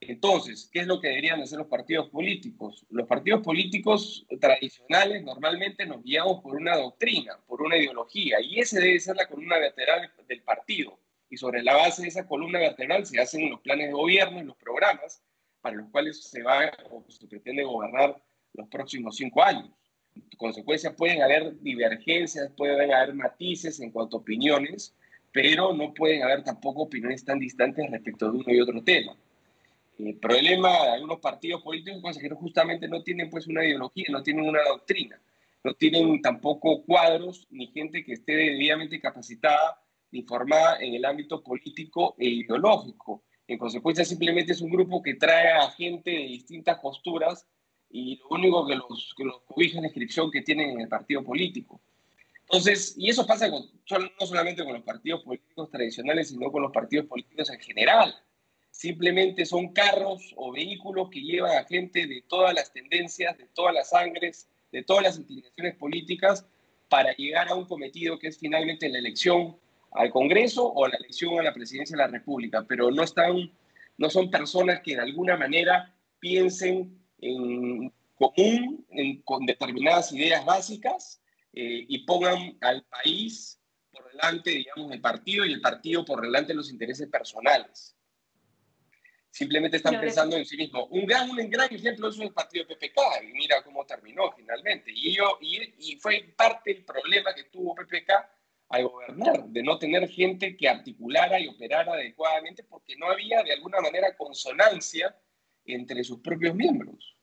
Entonces, 0.00 0.68
¿qué 0.70 0.80
es 0.80 0.86
lo 0.86 1.00
que 1.00 1.08
deberían 1.08 1.40
hacer 1.40 1.58
los 1.58 1.68
partidos 1.68 2.10
políticos? 2.10 2.84
Los 2.90 3.06
partidos 3.06 3.42
políticos 3.42 4.26
tradicionales 4.40 5.24
normalmente 5.24 5.86
nos 5.86 6.02
guiamos 6.02 6.42
por 6.42 6.56
una 6.56 6.76
doctrina, 6.76 7.38
por 7.46 7.62
una 7.62 7.76
ideología, 7.76 8.40
y 8.40 8.60
esa 8.60 8.78
debe 8.78 9.00
ser 9.00 9.16
la 9.16 9.26
columna 9.26 9.58
vertebral 9.58 10.12
del 10.28 10.42
partido. 10.42 10.98
Y 11.30 11.36
sobre 11.36 11.62
la 11.62 11.74
base 11.74 12.02
de 12.02 12.08
esa 12.08 12.26
columna 12.26 12.58
vertebral 12.58 13.06
se 13.06 13.20
hacen 13.20 13.50
los 13.50 13.60
planes 13.60 13.88
de 13.88 13.92
gobierno 13.92 14.40
y 14.40 14.44
los 14.44 14.56
programas 14.56 15.22
para 15.60 15.76
los 15.76 15.90
cuales 15.90 16.22
se 16.22 16.42
va 16.42 16.70
o 16.90 17.04
se 17.08 17.26
pretende 17.26 17.64
gobernar 17.64 18.22
los 18.52 18.68
próximos 18.68 19.16
cinco 19.16 19.42
años. 19.42 19.70
En 20.14 20.22
consecuencia, 20.36 20.94
pueden 20.94 21.22
haber 21.22 21.58
divergencias, 21.60 22.52
pueden 22.56 22.92
haber 22.92 23.14
matices 23.14 23.80
en 23.80 23.90
cuanto 23.90 24.16
a 24.16 24.20
opiniones, 24.20 24.94
pero 25.32 25.74
no 25.74 25.92
pueden 25.92 26.22
haber 26.22 26.44
tampoco 26.44 26.82
opiniones 26.82 27.24
tan 27.24 27.38
distantes 27.38 27.90
respecto 27.90 28.30
de 28.30 28.38
uno 28.38 28.52
y 28.52 28.60
otro 28.60 28.82
tema. 28.82 29.16
El 29.98 30.16
problema 30.18 30.70
de 30.84 30.90
algunos 30.90 31.20
partidos 31.20 31.62
políticos 31.62 32.16
es 32.16 32.22
que 32.22 32.28
justamente 32.30 32.86
no 32.86 33.02
tienen 33.02 33.30
pues 33.30 33.46
una 33.46 33.64
ideología, 33.64 34.06
no 34.10 34.22
tienen 34.22 34.46
una 34.46 34.62
doctrina, 34.62 35.20
no 35.64 35.74
tienen 35.74 36.20
tampoco 36.20 36.82
cuadros 36.84 37.46
ni 37.50 37.68
gente 37.68 38.04
que 38.04 38.12
esté 38.12 38.32
debidamente 38.36 39.00
capacitada 39.00 39.80
ni 40.10 40.22
formada 40.22 40.78
en 40.80 40.94
el 40.94 41.04
ámbito 41.04 41.42
político 41.42 42.14
e 42.18 42.26
ideológico. 42.26 43.22
En 43.48 43.58
consecuencia, 43.58 44.04
simplemente 44.04 44.52
es 44.52 44.60
un 44.60 44.70
grupo 44.70 45.02
que 45.02 45.14
trae 45.14 45.52
a 45.52 45.70
gente 45.70 46.10
de 46.10 46.26
distintas 46.26 46.78
posturas 46.78 47.46
y 47.90 48.16
lo 48.18 48.36
único 48.36 48.66
que 48.66 48.74
los, 48.74 49.14
que 49.16 49.24
los 49.24 49.40
cobija 49.42 49.76
es 49.76 49.82
la 49.82 49.88
inscripción 49.88 50.30
que 50.30 50.42
tienen 50.42 50.70
en 50.70 50.80
el 50.80 50.88
partido 50.88 51.24
político. 51.24 51.80
Entonces, 52.42 52.94
y 52.96 53.08
eso 53.08 53.26
pasa 53.26 53.50
con, 53.50 53.62
no 53.90 54.26
solamente 54.26 54.62
con 54.62 54.74
los 54.74 54.82
partidos 54.82 55.22
políticos 55.22 55.70
tradicionales, 55.70 56.28
sino 56.28 56.50
con 56.52 56.62
los 56.62 56.72
partidos 56.72 57.06
políticos 57.06 57.50
en 57.50 57.60
general. 57.60 58.14
Simplemente 58.76 59.46
son 59.46 59.72
carros 59.72 60.34
o 60.36 60.52
vehículos 60.52 61.08
que 61.08 61.22
llevan 61.22 61.56
a 61.56 61.64
gente 61.64 62.06
de 62.06 62.22
todas 62.28 62.52
las 62.52 62.74
tendencias, 62.74 63.38
de 63.38 63.46
todas 63.54 63.72
las 63.72 63.88
sangres, 63.88 64.50
de 64.70 64.82
todas 64.82 65.02
las 65.02 65.18
inclinaciones 65.18 65.76
políticas 65.76 66.46
para 66.90 67.14
llegar 67.14 67.48
a 67.48 67.54
un 67.54 67.64
cometido 67.64 68.18
que 68.18 68.28
es 68.28 68.38
finalmente 68.38 68.90
la 68.90 68.98
elección 68.98 69.56
al 69.92 70.10
Congreso 70.10 70.70
o 70.70 70.86
la 70.86 70.98
elección 70.98 71.40
a 71.40 71.42
la 71.42 71.54
presidencia 71.54 71.96
de 71.96 72.02
la 72.02 72.08
República, 72.08 72.66
pero 72.68 72.90
no, 72.90 73.02
están, 73.02 73.50
no 73.96 74.10
son 74.10 74.30
personas 74.30 74.82
que 74.82 74.94
de 74.94 75.00
alguna 75.00 75.38
manera 75.38 75.94
piensen 76.20 77.00
en 77.22 77.90
común 78.16 78.84
con 79.24 79.46
determinadas 79.46 80.12
ideas 80.12 80.44
básicas 80.44 81.22
eh, 81.54 81.86
y 81.88 82.04
pongan 82.04 82.58
al 82.60 82.84
país 82.84 83.58
por 83.90 84.06
delante, 84.12 84.50
digamos, 84.50 84.92
el 84.92 85.00
partido 85.00 85.46
y 85.46 85.54
el 85.54 85.62
partido 85.62 86.04
por 86.04 86.20
delante 86.20 86.52
los 86.52 86.70
intereses 86.70 87.08
personales. 87.08 87.95
Simplemente 89.36 89.76
están 89.76 90.00
pensando 90.00 90.34
en 90.34 90.46
sí 90.46 90.56
mismos. 90.56 90.86
Un 90.88 91.04
gran, 91.04 91.28
un 91.28 91.50
gran 91.50 91.70
ejemplo 91.70 92.08
es 92.08 92.18
el 92.18 92.32
partido 92.32 92.66
PPK, 92.66 93.22
y 93.22 93.32
mira 93.34 93.62
cómo 93.62 93.84
terminó 93.84 94.32
finalmente. 94.32 94.90
Y, 94.94 95.14
yo, 95.14 95.36
y, 95.42 95.74
y 95.78 95.96
fue 96.00 96.32
parte 96.34 96.72
del 96.72 96.86
problema 96.86 97.34
que 97.34 97.44
tuvo 97.44 97.74
PPK 97.74 98.10
al 98.70 98.88
gobernar, 98.88 99.44
de 99.44 99.62
no 99.62 99.78
tener 99.78 100.08
gente 100.08 100.56
que 100.56 100.66
articulara 100.66 101.38
y 101.38 101.48
operara 101.48 101.92
adecuadamente 101.92 102.64
porque 102.64 102.96
no 102.96 103.10
había 103.10 103.42
de 103.42 103.52
alguna 103.52 103.82
manera 103.82 104.16
consonancia 104.16 105.14
entre 105.66 106.02
sus 106.02 106.20
propios 106.20 106.54
miembros. 106.54 107.14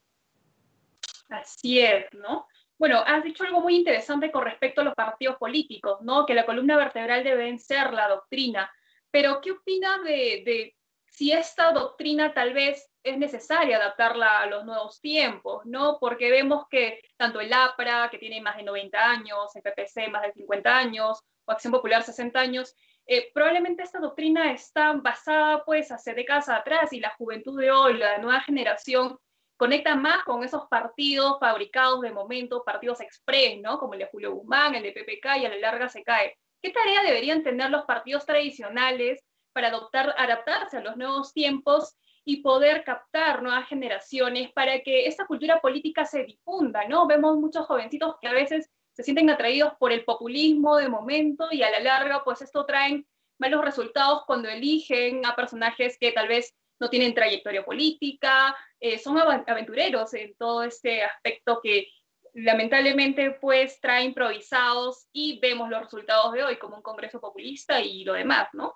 Así 1.29 1.79
es, 1.79 2.05
¿no? 2.13 2.47
Bueno, 2.77 3.01
has 3.07 3.23
dicho 3.23 3.43
algo 3.43 3.59
muy 3.61 3.75
interesante 3.75 4.31
con 4.31 4.45
respecto 4.45 4.81
a 4.81 4.83
los 4.83 4.93
partidos 4.93 5.37
políticos, 5.37 5.97
¿no? 6.03 6.27
Que 6.27 6.35
la 6.35 6.45
columna 6.45 6.77
vertebral 6.77 7.23
deben 7.23 7.57
ser 7.57 7.91
la 7.91 8.07
doctrina. 8.07 8.71
Pero, 9.09 9.41
¿qué 9.41 9.49
opinas 9.49 10.03
de, 10.03 10.75
si 11.13 11.31
esta 11.31 11.71
doctrina 11.71 12.33
tal 12.33 12.53
vez 12.53 12.89
es 13.03 13.17
necesaria 13.17 13.77
adaptarla 13.77 14.39
a 14.39 14.47
los 14.47 14.65
nuevos 14.65 14.99
tiempos, 14.99 15.63
¿no? 15.65 15.97
Porque 15.99 16.31
vemos 16.31 16.65
que 16.69 17.01
tanto 17.17 17.39
el 17.39 17.53
APRA, 17.53 18.09
que 18.09 18.17
tiene 18.17 18.41
más 18.41 18.57
de 18.57 18.63
90 18.63 18.97
años, 18.97 19.55
el 19.55 19.61
PPC 19.61 20.09
más 20.09 20.23
de 20.23 20.33
50 20.33 20.75
años, 20.75 21.19
o 21.45 21.51
Acción 21.51 21.71
Popular 21.71 22.01
60 22.01 22.39
años, 22.39 22.75
eh, 23.05 23.29
probablemente 23.31 23.83
esta 23.83 23.99
doctrina 23.99 24.53
está 24.53 24.93
basada 24.93 25.63
pues 25.65 25.91
hace 25.91 26.15
décadas 26.15 26.49
atrás 26.49 26.91
y 26.93 26.99
la 26.99 27.11
juventud 27.11 27.59
de 27.59 27.69
hoy, 27.69 27.97
la 27.97 28.17
nueva 28.17 28.39
generación, 28.41 29.19
conecta 29.55 29.95
más 29.95 30.23
con 30.23 30.43
esos 30.43 30.67
partidos 30.67 31.37
fabricados 31.39 32.01
de 32.01 32.11
momento, 32.11 32.63
partidos 32.63 33.01
express, 33.01 33.61
¿no? 33.61 33.77
Como 33.77 33.93
el 33.93 33.99
de 33.99 34.09
Julio 34.11 34.33
Guzmán, 34.33 34.73
el 34.73 34.83
de 34.83 34.93
PPK 34.93 35.37
y 35.37 35.45
a 35.45 35.49
la 35.49 35.57
larga 35.57 35.89
se 35.89 36.03
cae. 36.03 36.35
¿Qué 36.59 36.71
tarea 36.71 37.03
deberían 37.03 37.43
tener 37.43 37.69
los 37.69 37.85
partidos 37.85 38.25
tradicionales 38.25 39.23
para 39.53 39.69
adaptarse 40.17 40.77
a 40.77 40.81
los 40.81 40.97
nuevos 40.97 41.33
tiempos 41.33 41.95
y 42.25 42.41
poder 42.41 42.83
captar 42.83 43.43
nuevas 43.43 43.67
generaciones 43.67 44.51
para 44.51 44.81
que 44.81 45.07
esta 45.07 45.25
cultura 45.25 45.59
política 45.61 46.05
se 46.05 46.23
difunda, 46.23 46.87
¿no? 46.87 47.05
Vemos 47.07 47.37
muchos 47.37 47.65
jovencitos 47.65 48.15
que 48.21 48.27
a 48.27 48.33
veces 48.33 48.69
se 48.93 49.03
sienten 49.03 49.29
atraídos 49.29 49.73
por 49.79 49.91
el 49.91 50.05
populismo 50.05 50.77
de 50.77 50.87
momento 50.87 51.47
y 51.51 51.63
a 51.63 51.71
la 51.71 51.79
larga, 51.79 52.23
pues 52.23 52.41
esto 52.41 52.65
traen 52.65 53.05
malos 53.39 53.63
resultados 53.65 54.23
cuando 54.25 54.47
eligen 54.47 55.25
a 55.25 55.35
personajes 55.35 55.97
que 55.99 56.11
tal 56.11 56.27
vez 56.27 56.53
no 56.79 56.89
tienen 56.89 57.13
trayectoria 57.13 57.65
política, 57.65 58.55
eh, 58.79 58.99
son 58.99 59.17
aventureros 59.17 60.13
en 60.13 60.35
todo 60.35 60.63
este 60.63 61.03
aspecto 61.03 61.59
que 61.61 61.87
lamentablemente 62.33 63.31
pues 63.31 63.79
trae 63.79 64.03
improvisados 64.03 65.07
y 65.11 65.39
vemos 65.39 65.69
los 65.69 65.81
resultados 65.81 66.33
de 66.33 66.43
hoy 66.43 66.57
como 66.57 66.77
un 66.77 66.81
Congreso 66.81 67.19
populista 67.19 67.81
y 67.81 68.03
lo 68.03 68.13
demás, 68.13 68.49
¿no? 68.53 68.75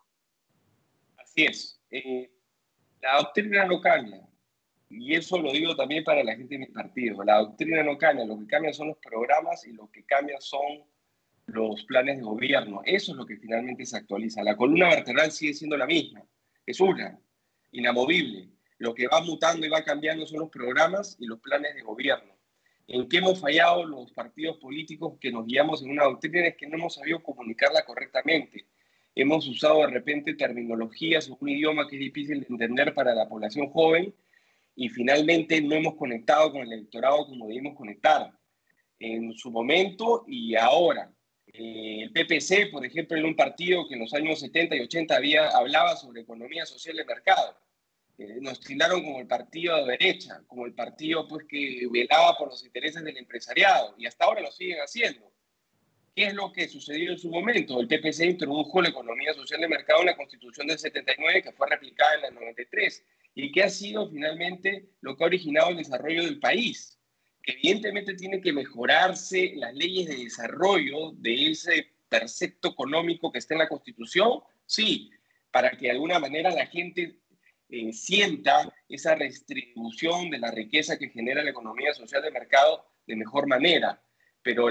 Es. 1.38 1.80
Eh, 1.92 2.32
la 3.00 3.18
doctrina 3.18 3.66
no 3.66 3.80
cambia. 3.80 4.28
Y 4.90 5.14
eso 5.14 5.38
lo 5.38 5.52
digo 5.52 5.76
también 5.76 6.04
para 6.04 6.24
la 6.24 6.36
gente 6.36 6.56
de 6.56 6.60
mi 6.60 6.66
partido. 6.66 7.24
La 7.24 7.38
doctrina 7.38 7.84
no 7.84 7.98
cambia. 7.98 8.26
Lo 8.26 8.40
que 8.40 8.48
cambia 8.48 8.74
son 8.74 8.88
los 8.88 8.98
programas 8.98 9.66
y 9.68 9.74
lo 9.74 9.90
que 9.92 10.04
cambia 10.04 10.42
son 10.42 10.84
los 11.46 11.84
planes 11.86 12.18
de 12.18 12.24
gobierno. 12.24 12.82
Eso 12.86 13.12
es 13.12 13.18
lo 13.18 13.26
que 13.26 13.38
finalmente 13.38 13.86
se 13.86 13.98
actualiza. 13.98 14.44
La 14.44 14.58
columna 14.58 14.90
vertebral 14.90 15.32
sigue 15.32 15.54
siendo 15.54 15.78
la 15.78 15.86
misma. 15.86 16.24
Es 16.66 16.80
una 16.80 17.20
inamovible. 17.72 18.50
Lo 18.80 18.96
que 18.96 19.08
va 19.08 19.22
mutando 19.22 19.66
y 19.66 19.70
va 19.70 19.84
cambiando 19.84 20.26
son 20.26 20.40
los 20.40 20.50
programas 20.50 21.18
y 21.20 21.28
los 21.28 21.40
planes 21.40 21.76
de 21.76 21.82
gobierno. 21.82 22.34
¿En 22.88 23.08
qué 23.08 23.18
hemos 23.18 23.40
fallado 23.40 23.86
los 23.86 24.12
partidos 24.12 24.58
políticos 24.58 25.18
que 25.20 25.32
nos 25.32 25.46
guiamos 25.46 25.84
en 25.84 25.92
una 25.92 26.06
doctrina? 26.06 26.48
Es 26.48 26.56
que 26.56 26.68
no 26.68 26.78
hemos 26.78 26.96
sabido 26.96 27.22
comunicarla 27.22 27.86
correctamente. 27.86 28.66
Hemos 29.20 29.48
usado 29.48 29.80
de 29.80 29.88
repente 29.88 30.36
terminologías 30.36 31.28
o 31.28 31.40
un 31.42 31.50
idioma 31.50 31.88
que 31.88 31.96
es 31.96 32.02
difícil 32.02 32.42
de 32.42 32.46
entender 32.52 32.94
para 32.94 33.16
la 33.16 33.28
población 33.28 33.68
joven 33.72 34.14
y 34.76 34.90
finalmente 34.90 35.60
no 35.60 35.74
hemos 35.74 35.96
conectado 35.96 36.52
con 36.52 36.62
el 36.62 36.72
electorado 36.72 37.26
como 37.26 37.48
debimos 37.48 37.76
conectar 37.76 38.32
en 39.00 39.34
su 39.34 39.50
momento 39.50 40.24
y 40.28 40.54
ahora. 40.54 41.12
Eh, 41.48 42.04
el 42.04 42.12
PPC, 42.12 42.70
por 42.72 42.86
ejemplo, 42.86 43.18
en 43.18 43.26
un 43.26 43.36
partido 43.36 43.88
que 43.88 43.96
en 43.96 44.02
los 44.02 44.14
años 44.14 44.40
70 44.40 44.76
y 44.76 44.82
80 44.82 45.16
había, 45.16 45.48
hablaba 45.48 45.96
sobre 45.96 46.22
economía 46.22 46.68
social 46.68 46.96
de 46.96 47.06
mercado. 47.06 47.58
Eh, 48.20 48.38
nos 48.40 48.60
tildaron 48.60 49.04
como 49.04 49.20
el 49.20 49.26
partido 49.26 49.78
de 49.78 49.98
derecha, 49.98 50.44
como 50.46 50.68
el 50.68 50.76
partido 50.76 51.28
pues, 51.28 51.44
que 51.50 51.88
velaba 51.92 52.38
por 52.38 52.50
los 52.50 52.64
intereses 52.64 53.04
del 53.04 53.18
empresariado, 53.18 53.96
y 53.98 54.06
hasta 54.06 54.26
ahora 54.26 54.42
lo 54.42 54.52
siguen 54.52 54.78
haciendo. 54.78 55.34
¿Qué 56.18 56.26
es 56.26 56.34
lo 56.34 56.52
que 56.52 56.68
sucedió 56.68 57.12
en 57.12 57.20
su 57.20 57.30
momento? 57.30 57.80
El 57.80 57.88
PPC 57.88 58.22
introdujo 58.22 58.82
la 58.82 58.90
economía 58.90 59.36
social 59.36 59.62
de 59.62 59.68
mercado 59.68 60.00
en 60.00 60.08
la 60.08 60.18
Constitución 60.18 60.66
del 60.66 60.80
79, 60.80 61.44
que 61.44 61.52
fue 61.52 61.70
replicada 61.70 62.16
en 62.16 62.22
la 62.22 62.32
93, 62.32 63.06
y 63.36 63.52
que 63.52 63.62
ha 63.62 63.70
sido 63.70 64.10
finalmente 64.10 64.90
lo 65.02 65.16
que 65.16 65.24
ha 65.24 65.28
originado 65.28 65.70
el 65.70 65.78
desarrollo 65.78 66.24
del 66.24 66.40
país 66.40 66.98
evidentemente 67.48 68.14
tiene 68.16 68.42
que 68.42 68.52
mejorarse 68.52 69.54
las 69.56 69.74
leyes 69.74 70.08
de 70.08 70.18
desarrollo 70.18 71.14
de 71.14 71.52
ese 71.52 71.88
precepto 72.10 72.70
económico 72.70 73.32
que 73.32 73.40
está 73.40 73.54
en 73.54 73.60
la 73.60 73.70
Constitución, 73.70 74.42
sí, 74.66 75.10
para 75.50 75.72
que 75.72 75.86
de 75.86 75.92
alguna 75.92 76.20
manera 76.20 76.52
la 76.52 76.66
gente 76.66 77.22
eh, 77.70 77.94
sienta 77.94 78.74
esa 78.90 79.16
redistribución 79.16 80.30
de 80.30 80.40
la 80.40 80.52
riqueza 80.52 80.98
que 80.98 81.10
genera 81.10 81.42
la 81.42 81.52
economía 81.52 81.94
social 81.94 82.22
de 82.22 82.32
mercado 82.32 82.86
de 83.06 83.16
mejor 83.16 83.48
manera. 83.48 84.02
Pero, 84.44 84.68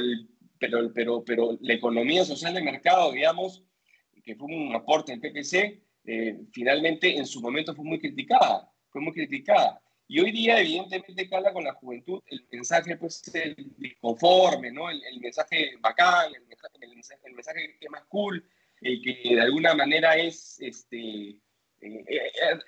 pero, 0.58 0.92
pero, 0.92 1.24
pero 1.24 1.58
la 1.60 1.74
economía 1.74 2.24
social 2.24 2.54
de 2.54 2.62
mercado, 2.62 3.12
digamos, 3.12 3.64
que 4.24 4.34
fue 4.34 4.48
un 4.48 4.74
aporte 4.74 5.16
del 5.16 5.20
PPC, 5.20 5.82
eh, 6.04 6.40
finalmente 6.52 7.16
en 7.16 7.26
su 7.26 7.40
momento 7.40 7.74
fue 7.74 7.84
muy 7.84 7.98
criticada, 7.98 8.70
fue 8.90 9.00
muy 9.00 9.12
criticada. 9.12 9.80
Y 10.08 10.20
hoy 10.20 10.30
día, 10.30 10.60
evidentemente, 10.60 11.28
cala 11.28 11.52
con 11.52 11.64
la 11.64 11.74
juventud 11.74 12.22
el 12.28 12.46
mensaje, 12.52 12.96
pues, 12.96 13.22
el 13.34 13.96
conforme, 14.00 14.70
¿no? 14.70 14.88
El, 14.88 15.20
mensaje 15.20 15.72
bacán, 15.80 16.32
el 16.32 16.46
mensaje, 16.46 17.18
el 17.24 17.34
mensaje, 17.34 17.76
que 17.78 17.86
es 17.86 17.90
más 17.90 18.04
cool, 18.04 18.44
el 18.80 19.02
que 19.02 19.34
de 19.34 19.40
alguna 19.40 19.74
manera 19.74 20.16
es, 20.16 20.60
este, 20.60 21.30
eh, 21.80 22.04
eh, 22.06 22.58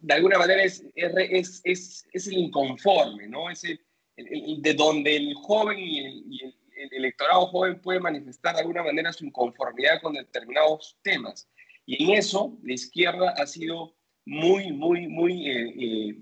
de 0.00 0.14
alguna 0.14 0.38
manera 0.38 0.62
es, 0.62 0.82
es, 0.94 1.60
es, 1.64 2.06
es, 2.12 2.26
el 2.26 2.38
inconforme, 2.38 3.28
¿no? 3.28 3.50
Es 3.50 3.64
el, 3.64 3.78
de 4.16 4.74
donde 4.74 5.16
el 5.16 5.34
joven 5.34 5.78
y, 5.78 5.98
el, 6.42 6.54
el, 6.90 6.98
electorado 6.98 7.46
joven 7.46 7.80
puede 7.80 8.00
manifestar 8.00 8.54
de 8.54 8.60
alguna 8.62 8.82
manera 8.82 9.12
su 9.12 9.24
inconformidad 9.24 10.00
con 10.02 10.14
determinados 10.14 10.98
temas. 11.02 11.48
Y 11.84 12.04
en 12.04 12.18
eso 12.18 12.58
la 12.62 12.74
izquierda 12.74 13.30
ha 13.30 13.46
sido 13.46 13.94
muy, 14.24 14.72
muy, 14.72 15.06
muy 15.06 15.50
eh, 15.50 16.18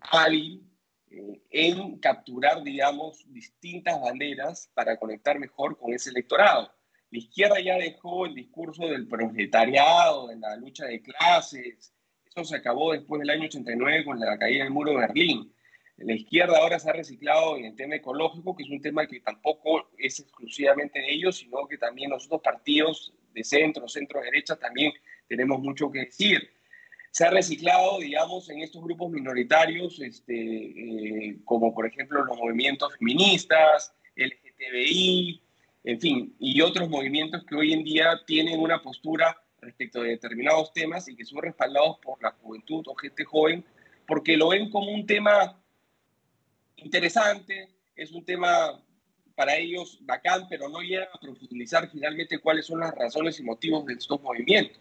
hábil 0.00 0.62
eh, 1.10 1.42
en 1.50 1.98
capturar, 1.98 2.62
digamos, 2.62 3.24
distintas 3.32 4.00
banderas 4.00 4.70
para 4.74 4.98
conectar 4.98 5.38
mejor 5.38 5.78
con 5.78 5.92
ese 5.92 6.10
electorado. 6.10 6.72
La 7.10 7.18
izquierda 7.18 7.60
ya 7.60 7.76
dejó 7.76 8.26
el 8.26 8.34
discurso 8.34 8.86
del 8.88 9.06
proletariado, 9.06 10.28
de 10.28 10.36
la 10.36 10.56
lucha 10.56 10.86
de 10.86 11.00
clases. 11.00 11.94
Eso 12.24 12.44
se 12.44 12.56
acabó 12.56 12.92
después 12.92 13.20
del 13.20 13.30
año 13.30 13.44
89 13.44 14.04
con 14.04 14.18
la 14.18 14.36
caída 14.38 14.64
del 14.64 14.72
muro 14.72 14.90
de 14.90 14.96
Berlín. 14.96 15.54
La 15.96 16.14
izquierda 16.14 16.58
ahora 16.58 16.78
se 16.78 16.90
ha 16.90 16.92
reciclado 16.92 17.56
en 17.56 17.66
el 17.66 17.76
tema 17.76 17.96
ecológico, 17.96 18.56
que 18.56 18.64
es 18.64 18.70
un 18.70 18.82
tema 18.82 19.06
que 19.06 19.20
tampoco 19.20 19.90
es 19.96 20.18
exclusivamente 20.20 20.98
de 20.98 21.12
ellos, 21.12 21.36
sino 21.36 21.66
que 21.68 21.78
también 21.78 22.10
los 22.10 22.26
otros 22.26 22.42
partidos 22.42 23.14
de 23.32 23.44
centro, 23.44 23.88
centro 23.88 24.20
derecha 24.20 24.56
también 24.56 24.92
tenemos 25.28 25.60
mucho 25.60 25.90
que 25.90 26.00
decir. 26.00 26.50
Se 27.10 27.24
ha 27.24 27.30
reciclado, 27.30 28.00
digamos, 28.00 28.50
en 28.50 28.60
estos 28.60 28.82
grupos 28.82 29.10
minoritarios, 29.10 30.00
este, 30.00 30.34
eh, 30.34 31.38
como 31.44 31.72
por 31.72 31.86
ejemplo 31.86 32.24
los 32.24 32.36
movimientos 32.36 32.96
feministas, 32.98 33.94
LGTBI, 34.16 35.42
en 35.84 36.00
fin, 36.00 36.34
y 36.40 36.60
otros 36.60 36.88
movimientos 36.88 37.44
que 37.44 37.54
hoy 37.54 37.72
en 37.72 37.84
día 37.84 38.20
tienen 38.26 38.58
una 38.58 38.82
postura 38.82 39.40
respecto 39.60 40.02
de 40.02 40.10
determinados 40.10 40.72
temas 40.72 41.08
y 41.08 41.14
que 41.14 41.24
son 41.24 41.42
respaldados 41.42 41.98
por 41.98 42.20
la 42.22 42.32
juventud 42.32 42.84
o 42.88 42.94
gente 42.96 43.24
joven, 43.24 43.64
porque 44.06 44.36
lo 44.36 44.48
ven 44.48 44.70
como 44.70 44.90
un 44.90 45.06
tema 45.06 45.60
interesante, 46.84 47.68
es 47.96 48.12
un 48.12 48.24
tema 48.24 48.82
para 49.34 49.56
ellos 49.56 49.98
bacán, 50.02 50.46
pero 50.48 50.68
no 50.68 50.80
llegan 50.80 51.08
a 51.12 51.20
profundizar 51.20 51.90
finalmente 51.90 52.38
cuáles 52.38 52.66
son 52.66 52.80
las 52.80 52.94
razones 52.94 53.40
y 53.40 53.42
motivos 53.42 53.84
de 53.86 53.94
estos 53.94 54.20
movimientos 54.22 54.78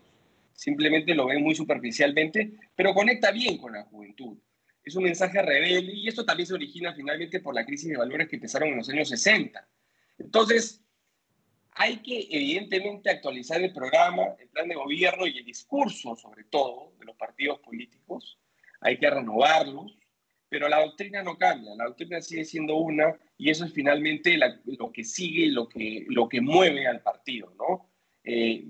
simplemente 0.54 1.16
lo 1.16 1.28
ven 1.28 1.42
muy 1.42 1.56
superficialmente, 1.56 2.54
pero 2.76 2.94
conecta 2.94 3.32
bien 3.32 3.58
con 3.58 3.74
la 3.74 3.84
juventud. 3.84 4.38
Es 4.84 4.96
un 4.96 5.04
mensaje 5.04 5.42
rebelde 5.42 5.94
y 5.94 6.08
esto 6.08 6.26
también 6.26 6.48
se 6.48 6.54
origina 6.54 6.94
finalmente 6.94 7.40
por 7.40 7.56
la 7.56 7.66
crisis 7.66 7.90
de 7.90 7.98
valores 7.98 8.28
que 8.28 8.36
empezaron 8.36 8.70
en 8.70 8.78
los 8.78 8.90
años 8.90 9.10
60. 9.10 9.66
Entonces, 10.20 10.82
hay 11.72 11.98
que 11.98 12.28
evidentemente 12.30 13.10
actualizar 13.10 13.62
el 13.62 13.74
programa, 13.74 14.36
el 14.40 14.50
plan 14.50 14.68
de 14.68 14.76
gobierno 14.76 15.26
y 15.26 15.38
el 15.38 15.46
discurso, 15.46 16.16
sobre 16.16 16.44
todo, 16.44 16.94
de 17.00 17.06
los 17.06 17.16
partidos 17.16 17.60
políticos. 17.60 18.38
Hay 18.82 19.00
que 19.00 19.10
renovarlos, 19.10 19.98
pero 20.54 20.70
la 20.70 20.82
doctrina 20.82 21.24
no 21.24 21.36
cambia, 21.36 21.74
la 21.74 21.86
doctrina 21.86 22.22
sigue 22.22 22.46
siendo 22.46 22.76
una 22.76 23.18
y 23.40 23.50
eso 23.50 23.66
es 23.66 23.74
finalmente 23.74 24.38
lo 24.38 24.92
que 24.92 25.04
sigue, 25.04 25.48
lo 25.48 25.68
que, 25.68 26.06
lo 26.10 26.30
que 26.30 26.42
mueve 26.42 26.86
al 26.86 27.02
partido, 27.02 27.56
¿no? 27.58 27.90
Eh, 28.24 28.64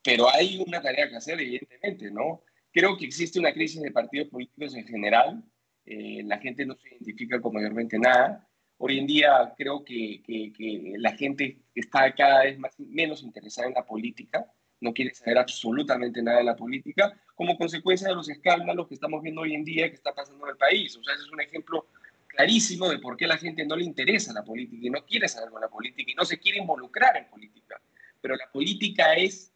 pero 0.00 0.32
hay 0.32 0.62
una 0.64 0.80
tarea 0.80 1.08
que 1.08 1.16
hacer, 1.16 1.40
evidentemente, 1.40 2.08
¿no? 2.12 2.44
Creo 2.70 2.96
que 2.96 3.06
existe 3.06 3.40
una 3.40 3.52
crisis 3.52 3.82
de 3.82 3.90
partidos 3.90 4.28
políticos 4.28 4.76
en 4.76 4.86
general. 4.86 5.42
Eh, 5.86 6.22
la 6.24 6.38
gente 6.38 6.64
no 6.64 6.76
se 6.76 6.90
identifica 6.90 7.40
con 7.40 7.54
mayormente 7.54 7.98
nada. 7.98 8.48
Hoy 8.78 9.00
en 9.00 9.08
día 9.08 9.52
creo 9.58 9.84
que, 9.84 10.22
que, 10.24 10.94
la 10.98 11.16
gente 11.16 11.62
está 11.74 12.14
cada 12.14 12.44
vez 12.44 12.60
más, 12.60 12.78
menos 12.78 13.24
interesada 13.24 13.66
en 13.66 13.74
la 13.74 13.84
política, 13.84 14.46
no 14.82 14.92
quiere 14.92 15.14
saber 15.14 15.38
absolutamente 15.38 16.22
nada 16.22 16.38
de 16.38 16.44
la 16.44 16.56
política, 16.56 17.18
como 17.34 17.56
consecuencia 17.56 18.08
de 18.08 18.14
los 18.14 18.28
escándalos 18.28 18.88
que 18.88 18.94
estamos 18.94 19.22
viendo 19.22 19.42
hoy 19.42 19.54
en 19.54 19.64
día 19.64 19.88
que 19.88 19.94
está 19.94 20.12
pasando 20.12 20.44
en 20.44 20.50
el 20.50 20.56
país. 20.56 20.96
O 20.96 21.02
sea, 21.02 21.14
ese 21.14 21.24
es 21.24 21.30
un 21.30 21.40
ejemplo 21.40 21.86
clarísimo 22.26 22.88
de 22.88 22.98
por 22.98 23.16
qué 23.16 23.26
la 23.26 23.36
gente 23.36 23.64
no 23.64 23.76
le 23.76 23.84
interesa 23.84 24.32
la 24.32 24.42
política 24.42 24.86
y 24.86 24.90
no 24.90 25.04
quiere 25.06 25.28
saber 25.28 25.50
con 25.50 25.60
la 25.60 25.68
política 25.68 26.10
y 26.10 26.14
no 26.14 26.24
se 26.24 26.38
quiere 26.38 26.58
involucrar 26.58 27.16
en 27.16 27.30
política. 27.30 27.80
Pero 28.20 28.36
la 28.36 28.50
política 28.50 29.14
es 29.14 29.52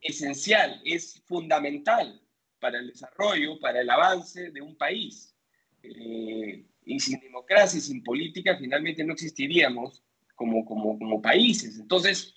esencial, 0.00 0.80
es 0.84 1.22
fundamental 1.26 2.20
para 2.60 2.78
el 2.78 2.88
desarrollo, 2.88 3.58
para 3.58 3.80
el 3.80 3.88
avance 3.88 4.50
de 4.50 4.60
un 4.60 4.76
país. 4.76 5.34
Eh, 5.82 6.64
y 6.86 7.00
sin 7.00 7.20
democracia 7.20 7.78
y 7.78 7.80
sin 7.80 8.02
política 8.02 8.56
finalmente 8.58 9.04
no 9.04 9.14
existiríamos 9.14 10.02
como, 10.34 10.64
como, 10.64 10.98
como 10.98 11.22
países. 11.22 11.78
Entonces, 11.78 12.34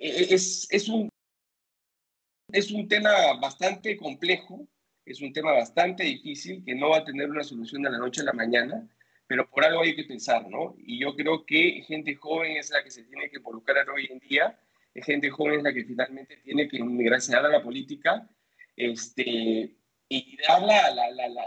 es, 0.00 0.68
es, 0.70 0.88
un, 0.88 1.08
es 2.52 2.70
un 2.70 2.88
tema 2.88 3.10
bastante 3.40 3.96
complejo, 3.96 4.66
es 5.04 5.20
un 5.20 5.32
tema 5.32 5.52
bastante 5.52 6.04
difícil 6.04 6.64
que 6.64 6.74
no 6.74 6.90
va 6.90 6.98
a 6.98 7.04
tener 7.04 7.30
una 7.30 7.44
solución 7.44 7.82
de 7.82 7.90
la 7.90 7.98
noche 7.98 8.20
a 8.20 8.24
la 8.24 8.32
mañana, 8.32 8.88
pero 9.26 9.48
por 9.48 9.64
algo 9.64 9.82
hay 9.82 9.96
que 9.96 10.04
pensar, 10.04 10.48
¿no? 10.48 10.74
Y 10.78 11.00
yo 11.00 11.14
creo 11.14 11.44
que 11.46 11.82
gente 11.86 12.14
joven 12.14 12.56
es 12.56 12.70
la 12.70 12.84
que 12.84 12.90
se 12.90 13.04
tiene 13.04 13.30
que 13.30 13.38
involucrar 13.38 13.88
hoy 13.90 14.08
en 14.10 14.18
día 14.18 14.58
es 14.94 15.04
gente 15.04 15.30
joven 15.30 15.62
la 15.62 15.72
que 15.72 15.84
finalmente 15.84 16.36
tiene 16.38 16.68
que 16.68 16.76
ingresar 16.76 17.44
a 17.44 17.48
la 17.48 17.62
política 17.62 18.28
este, 18.76 19.74
y 20.08 20.36
darla, 20.46 20.90
la, 20.90 21.10
la, 21.10 21.28
la, 21.28 21.44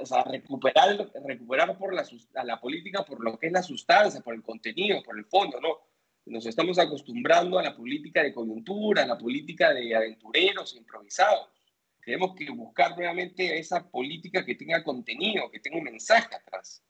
o 0.00 0.06
sea, 0.06 0.24
recuperar, 0.24 1.10
recuperar 1.26 1.76
por 1.76 1.94
la, 1.94 2.04
a 2.34 2.44
la 2.44 2.60
política 2.60 3.04
por 3.04 3.22
lo 3.22 3.38
que 3.38 3.48
es 3.48 3.52
la 3.52 3.62
sustancia, 3.62 4.20
por 4.20 4.34
el 4.34 4.42
contenido, 4.42 5.02
por 5.02 5.18
el 5.18 5.26
fondo, 5.26 5.60
¿no? 5.60 5.78
Nos 6.24 6.46
estamos 6.46 6.78
acostumbrando 6.78 7.58
a 7.58 7.62
la 7.62 7.76
política 7.76 8.22
de 8.22 8.32
coyuntura, 8.32 9.02
a 9.02 9.06
la 9.06 9.18
política 9.18 9.72
de 9.74 9.94
aventureros 9.94 10.74
improvisados. 10.76 11.48
Tenemos 12.04 12.34
que 12.36 12.50
buscar 12.50 12.96
nuevamente 12.96 13.58
esa 13.58 13.88
política 13.88 14.44
que 14.44 14.54
tenga 14.54 14.82
contenido, 14.82 15.50
que 15.50 15.60
tenga 15.60 15.78
un 15.78 15.84
mensaje 15.84 16.34
atrás. 16.34 16.84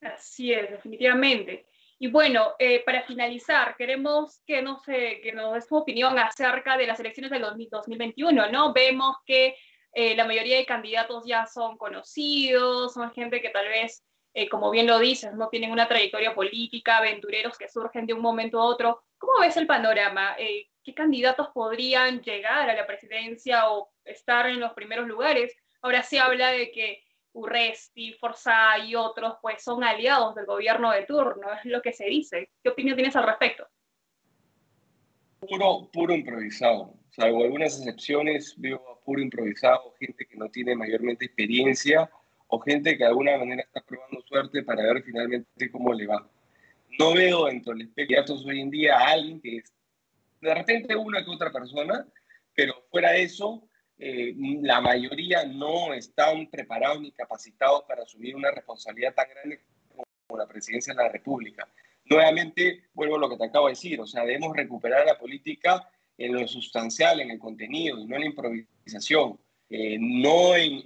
Así 0.00 0.52
es, 0.52 0.70
definitivamente. 0.70 1.66
Y 1.98 2.08
bueno, 2.08 2.54
eh, 2.58 2.82
para 2.84 3.02
finalizar, 3.02 3.74
queremos 3.76 4.42
que, 4.46 4.60
no 4.60 4.78
sé, 4.78 5.20
que 5.22 5.32
nos 5.32 5.54
des 5.54 5.66
tu 5.66 5.76
opinión 5.76 6.18
acerca 6.18 6.76
de 6.76 6.86
las 6.86 7.00
elecciones 7.00 7.30
del 7.30 7.42
2021, 7.42 8.50
¿no? 8.50 8.72
Vemos 8.74 9.16
que 9.24 9.56
eh, 9.92 10.14
la 10.14 10.26
mayoría 10.26 10.58
de 10.58 10.66
candidatos 10.66 11.24
ya 11.26 11.46
son 11.46 11.78
conocidos, 11.78 12.92
son 12.92 13.10
gente 13.12 13.40
que 13.40 13.48
tal 13.48 13.66
vez, 13.66 14.04
eh, 14.38 14.50
como 14.50 14.70
bien 14.70 14.86
lo 14.86 14.98
dices, 14.98 15.32
no 15.32 15.48
tienen 15.48 15.70
una 15.70 15.88
trayectoria 15.88 16.34
política, 16.34 16.98
aventureros 16.98 17.56
que 17.56 17.70
surgen 17.70 18.04
de 18.04 18.12
un 18.12 18.20
momento 18.20 18.60
a 18.60 18.66
otro. 18.66 19.02
¿Cómo 19.16 19.40
ves 19.40 19.56
el 19.56 19.66
panorama? 19.66 20.36
¿Qué 20.36 20.94
candidatos 20.94 21.48
podrían 21.54 22.20
llegar 22.20 22.68
a 22.68 22.74
la 22.74 22.86
presidencia 22.86 23.70
o 23.70 23.88
estar 24.04 24.46
en 24.46 24.60
los 24.60 24.74
primeros 24.74 25.08
lugares? 25.08 25.56
Ahora 25.80 26.02
se 26.02 26.18
habla 26.18 26.50
de 26.50 26.70
que 26.70 27.02
Urresti, 27.32 28.12
Forza 28.12 28.78
y 28.78 28.94
otros, 28.94 29.36
pues 29.40 29.64
son 29.64 29.82
aliados 29.82 30.34
del 30.34 30.44
gobierno 30.44 30.92
de 30.92 31.06
turno, 31.06 31.48
es 31.54 31.64
lo 31.64 31.80
que 31.80 31.94
se 31.94 32.04
dice. 32.04 32.50
¿Qué 32.62 32.68
opinión 32.68 32.94
tienes 32.94 33.16
al 33.16 33.24
respecto? 33.24 33.66
Puro, 35.40 35.88
puro 35.90 36.14
improvisado, 36.14 36.92
salvo 37.08 37.42
algunas 37.42 37.78
excepciones, 37.78 38.54
veo 38.58 39.00
puro 39.02 39.22
improvisado, 39.22 39.94
gente 39.98 40.26
que 40.26 40.36
no 40.36 40.50
tiene 40.50 40.74
mayormente 40.74 41.24
experiencia 41.24 42.10
o 42.48 42.60
gente 42.60 42.92
que 42.92 43.04
de 43.04 43.08
alguna 43.08 43.36
manera 43.38 43.62
está 43.62 43.80
probando 43.80 44.20
suerte 44.22 44.62
para 44.62 44.82
ver 44.82 45.02
finalmente 45.02 45.70
cómo 45.70 45.92
le 45.92 46.06
va. 46.06 46.28
No 46.98 47.14
veo 47.14 47.46
dentro 47.46 47.74
de 47.74 47.84
los 47.84 47.94
candidatos 47.94 48.44
hoy 48.46 48.60
en 48.60 48.70
día 48.70 48.98
a 48.98 49.12
alguien 49.12 49.40
que 49.40 49.58
es 49.58 49.72
de 50.40 50.54
repente 50.54 50.94
una 50.94 51.24
que 51.24 51.30
otra 51.30 51.50
persona, 51.50 52.06
pero 52.54 52.74
fuera 52.90 53.12
de 53.12 53.22
eso, 53.22 53.68
eh, 53.98 54.34
la 54.62 54.80
mayoría 54.80 55.44
no 55.44 55.92
están 55.94 56.48
preparados 56.48 57.00
ni 57.00 57.10
capacitados 57.12 57.82
para 57.88 58.02
asumir 58.02 58.36
una 58.36 58.50
responsabilidad 58.50 59.14
tan 59.14 59.28
grande 59.28 59.62
como 59.88 60.38
la 60.38 60.46
presidencia 60.46 60.94
de 60.94 61.02
la 61.02 61.08
República. 61.08 61.68
Nuevamente, 62.04 62.84
vuelvo 62.94 63.16
a 63.16 63.18
lo 63.18 63.28
que 63.28 63.36
te 63.36 63.46
acabo 63.46 63.66
de 63.66 63.72
decir, 63.72 64.00
o 64.00 64.06
sea, 64.06 64.24
debemos 64.24 64.56
recuperar 64.56 65.04
la 65.04 65.18
política 65.18 65.88
en 66.18 66.32
lo 66.32 66.46
sustancial, 66.46 67.20
en 67.20 67.30
el 67.30 67.38
contenido, 67.38 67.98
y 67.98 68.06
no 68.06 68.14
en 68.14 68.20
la 68.20 68.26
improvisación, 68.26 69.38
eh, 69.68 69.96
no 69.98 70.56
en, 70.56 70.82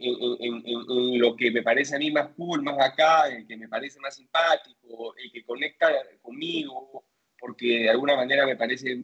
lo 1.19 1.37
que 1.37 1.51
me 1.51 1.62
parece 1.62 1.97
a 1.97 1.99
mí 1.99 2.11
más 2.11 2.29
cool, 2.37 2.62
más 2.62 2.79
acá, 2.81 3.29
el 3.29 3.47
que 3.47 3.57
me 3.57 3.69
parece 3.69 4.01
más 4.01 4.14
simpático, 4.16 5.14
el 5.16 5.31
que 5.31 5.45
conecta 5.45 5.93
conmigo, 6.23 7.05
porque 7.38 7.81
de 7.81 7.90
alguna 7.90 8.16
manera 8.16 8.47
me 8.47 8.57
parece 8.57 9.03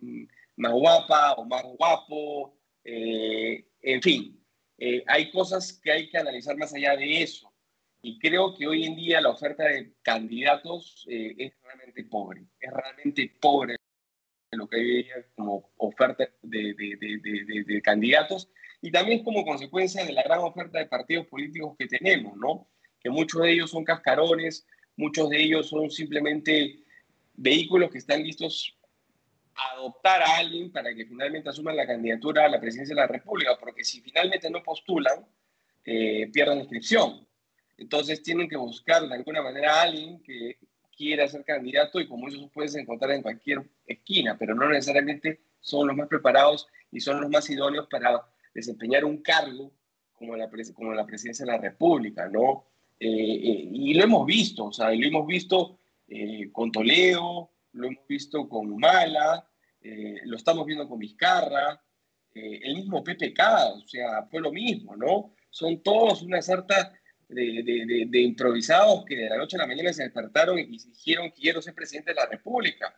más 0.57 0.73
guapa 0.73 1.35
o 1.35 1.45
más 1.45 1.63
guapo, 1.79 2.55
Eh, 2.89 3.67
en 3.83 4.01
fin, 4.01 4.41
eh, 4.79 5.03
hay 5.09 5.31
cosas 5.33 5.81
que 5.83 5.91
hay 5.93 6.09
que 6.09 6.19
analizar 6.19 6.57
más 6.57 6.73
allá 6.73 6.97
de 6.97 7.23
eso. 7.23 7.53
Y 8.03 8.19
creo 8.21 8.55
que 8.55 8.67
hoy 8.69 8.85
en 8.85 8.97
día 8.97 9.21
la 9.21 9.31
oferta 9.31 9.65
de 9.65 9.95
candidatos 10.03 11.05
es 11.09 11.53
realmente 11.63 12.05
pobre. 12.05 12.47
Es 12.61 12.73
realmente 12.73 13.37
pobre 13.41 13.77
lo 14.53 14.69
que 14.69 14.77
hay 14.77 15.07
como 15.35 15.73
oferta 15.79 16.29
de, 16.43 17.81
candidatos 17.83 18.51
y 18.87 18.93
también 18.93 19.25
como 19.25 19.45
consecuencia 19.45 20.05
de 20.05 20.13
la 20.13 20.23
gran 20.23 20.39
oferta 20.39 20.79
de 20.79 20.87
partidos 20.87 21.27
políticos 21.27 21.75
que 21.77 21.89
tenemos, 21.89 22.37
¿no? 22.37 22.69
Que 23.01 23.11
muchos 23.11 23.43
de 23.43 23.51
ellos 23.51 23.69
son 23.69 23.83
cascarones, 23.83 24.65
muchos 24.97 25.29
de 25.29 25.43
ellos 25.43 25.69
son 25.69 25.91
simplemente 25.91 26.85
vehículos 27.35 27.91
que 27.91 27.99
están 27.99 28.23
listos 28.23 28.79
a 29.57 29.73
adoptar 29.73 30.23
a 30.23 30.37
alguien 30.37 30.71
para 30.71 30.95
que 30.95 31.05
finalmente 31.05 31.49
asuman 31.49 31.77
la 31.77 31.85
candidatura 31.85 32.45
a 32.45 32.49
la 32.49 32.61
presidencia 32.61 32.95
de 32.95 33.01
la 33.01 33.09
República, 33.09 33.59
porque 33.59 33.83
si 33.83 34.01
finalmente 34.01 34.49
no 34.51 34.63
postulan, 34.63 35.27
eh, 35.85 36.31
pierden 36.33 36.61
inscripción. 36.61 37.27
Entonces 37.79 38.23
tienen 38.23 38.49
que 38.49 38.57
buscar 38.57 39.03
de 39.09 39.15
alguna 39.17 39.43
manera 39.43 39.81
a 39.81 39.83
alguien 39.83 40.23
que 40.23 40.59
quiera 40.97 41.27
ser 41.27 41.45
candidato 41.45 41.99
y 41.99 42.07
como 42.07 42.29
eso 42.29 42.49
puedes 42.55 42.77
encontrar 42.77 43.11
en 43.11 43.23
cualquier 43.23 43.69
esquina, 43.85 44.39
pero 44.39 44.55
no 44.55 44.69
necesariamente 44.69 45.41
son 45.59 45.89
los 45.89 45.97
más 45.97 46.07
preparados 46.07 46.69
y 46.93 47.01
son 47.01 47.21
los 47.21 47.29
más 47.29 47.51
idóneos 47.51 47.89
para 47.89 48.25
desempeñar 48.57 49.05
un 49.05 49.19
cargo 49.19 49.73
como 50.15 50.35
la, 50.35 50.51
como 50.75 50.95
la 50.95 51.07
presidencia 51.07 51.45
de 51.45 51.53
la 51.53 51.59
República, 51.59 52.27
¿no? 52.29 52.65
Eh, 52.99 53.07
eh, 53.07 53.69
y 53.71 53.93
lo 53.93 54.05
hemos 54.05 54.27
visto, 54.27 54.65
o 54.65 54.73
sea, 54.73 54.91
lo 54.91 55.07
hemos 55.07 55.27
visto 55.27 55.79
eh, 56.09 56.51
con 56.51 56.73
Toledo, 56.73 57.51
lo 57.73 57.87
hemos 57.87 58.07
visto 58.09 58.49
con 58.49 58.77
Mala, 58.77 59.47
lo 60.25 60.37
estamos 60.37 60.67
viendo 60.67 60.89
con 60.89 60.99
Vizcarra, 60.99 61.81
el 62.35 62.75
mismo 62.75 63.05
PPK, 63.05 63.41
o 63.77 63.87
sea, 63.87 64.25
fue 64.25 64.41
lo 64.41 64.51
mismo, 64.51 64.97
¿no? 64.97 65.35
Son 65.49 65.81
todos 65.81 66.23
una 66.23 66.43
sarta 66.43 66.93
de, 67.29 67.63
de, 67.63 68.07
de, 68.09 68.21
improvisados 68.21 69.05
que 69.05 69.17
de 69.17 69.29
la 69.29 69.37
noche 69.37 69.57
a 69.57 69.61
la 69.61 69.67
mañana 69.69 69.93
se 69.93 70.03
despertaron 70.03 70.59
y 70.59 70.65
dijeron 70.67 71.31
quiero 71.31 71.63
ser 71.63 71.75
presidente 71.75 72.11
de 72.11 72.17
la 72.17 72.27
República. 72.27 72.93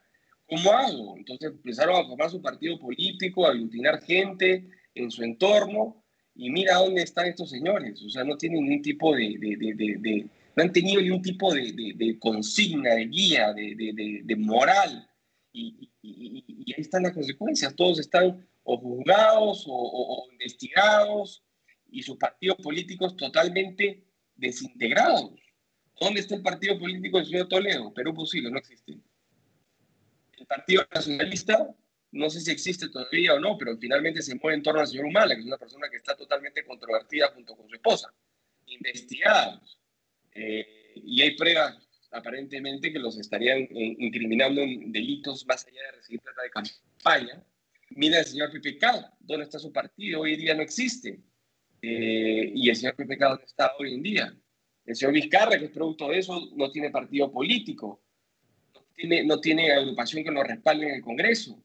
¿Cómo 0.46 0.72
hago? 0.72 1.16
Entonces 1.18 1.50
empezaron 1.50 1.96
a 1.96 2.08
formar 2.08 2.30
su 2.30 2.40
partido 2.40 2.78
político, 2.78 3.46
a 3.46 3.50
aglutinar 3.50 4.00
gente 4.00 4.66
en 5.02 5.10
su 5.10 5.22
entorno 5.22 6.04
y 6.34 6.50
mira 6.50 6.76
dónde 6.76 7.02
están 7.02 7.26
estos 7.26 7.50
señores. 7.50 8.02
O 8.02 8.10
sea, 8.10 8.24
no 8.24 8.36
tienen 8.36 8.64
ningún 8.64 8.82
tipo 8.82 9.14
de, 9.14 9.36
de 9.38 10.28
no 10.58 10.64
han 10.64 10.72
tenido 10.72 11.00
ningún 11.00 11.22
tipo 11.22 11.54
de, 11.54 12.18
consigna, 12.18 12.96
de 12.96 13.06
guía, 13.06 13.52
de, 13.52 14.36
moral. 14.36 15.08
Y, 15.52 15.88
ahí 16.02 16.80
están 16.82 17.04
las 17.04 17.12
consecuencias. 17.12 17.76
Todos 17.76 18.00
están 18.00 18.44
o 18.64 18.76
juzgados 18.76 19.64
o, 19.68 19.72
o 19.72 20.32
investigados 20.32 21.44
y 21.92 22.02
sus 22.02 22.16
partidos 22.16 22.56
políticos 22.56 23.16
totalmente 23.16 24.02
desintegrados. 24.34 25.30
¿Dónde 26.00 26.20
está 26.20 26.34
el 26.34 26.42
partido 26.42 26.76
político 26.76 27.18
del 27.18 27.26
señor 27.26 27.48
Toledo? 27.48 27.94
Perú 27.94 28.12
posible, 28.12 28.50
no 28.50 28.58
existe. 28.58 28.98
El 30.38 30.46
Partido 30.46 30.84
Nacionalista, 30.92 31.72
no 32.12 32.30
sé 32.30 32.40
si 32.40 32.50
existe 32.50 32.88
todavía 32.88 33.34
o 33.34 33.40
no, 33.40 33.58
pero 33.58 33.76
finalmente 33.76 34.22
se 34.22 34.34
mueve 34.36 34.56
en 34.56 34.62
torno 34.62 34.80
al 34.80 34.86
señor 34.86 35.06
Humala, 35.06 35.34
que 35.34 35.40
es 35.40 35.46
una 35.46 35.58
persona 35.58 35.88
que 35.90 35.98
está 35.98 36.16
totalmente 36.16 36.64
controvertida 36.64 37.28
junto 37.28 37.56
con 37.56 37.68
su 37.68 37.74
esposa. 37.74 38.12
Investigados. 38.66 39.78
Eh, 40.34 40.92
y 40.94 41.22
hay 41.22 41.36
pruebas 41.36 41.88
aparentemente 42.10 42.92
que 42.92 42.98
los 42.98 43.18
estarían 43.18 43.58
eh, 43.58 43.96
incriminando 43.98 44.62
en 44.62 44.90
delitos 44.90 45.46
más 45.46 45.66
allá 45.66 45.82
de 45.82 45.92
recibir 45.92 46.20
plata 46.20 46.42
de 46.42 46.50
campaña. 46.50 47.44
Mira 47.90 48.20
el 48.20 48.24
señor 48.24 48.50
PPK, 48.50 49.16
¿dónde 49.20 49.44
está 49.44 49.58
su 49.58 49.72
partido? 49.72 50.20
Hoy 50.20 50.36
día 50.36 50.54
no 50.54 50.62
existe. 50.62 51.20
Eh, 51.80 52.52
y 52.54 52.68
el 52.68 52.76
señor 52.76 52.96
PPK, 52.96 53.20
¿dónde 53.20 53.44
está 53.44 53.72
hoy 53.78 53.94
en 53.94 54.02
día? 54.02 54.34
El 54.84 54.96
señor 54.96 55.12
Vizcarra, 55.12 55.58
que 55.58 55.66
es 55.66 55.70
producto 55.70 56.08
de 56.08 56.18
eso, 56.18 56.48
no 56.56 56.70
tiene 56.70 56.90
partido 56.90 57.30
político, 57.30 58.02
no 58.74 58.82
tiene, 58.94 59.24
no 59.24 59.40
tiene 59.40 59.72
agrupación 59.72 60.24
que 60.24 60.30
lo 60.30 60.42
respalde 60.42 60.88
en 60.88 60.94
el 60.94 61.02
Congreso. 61.02 61.62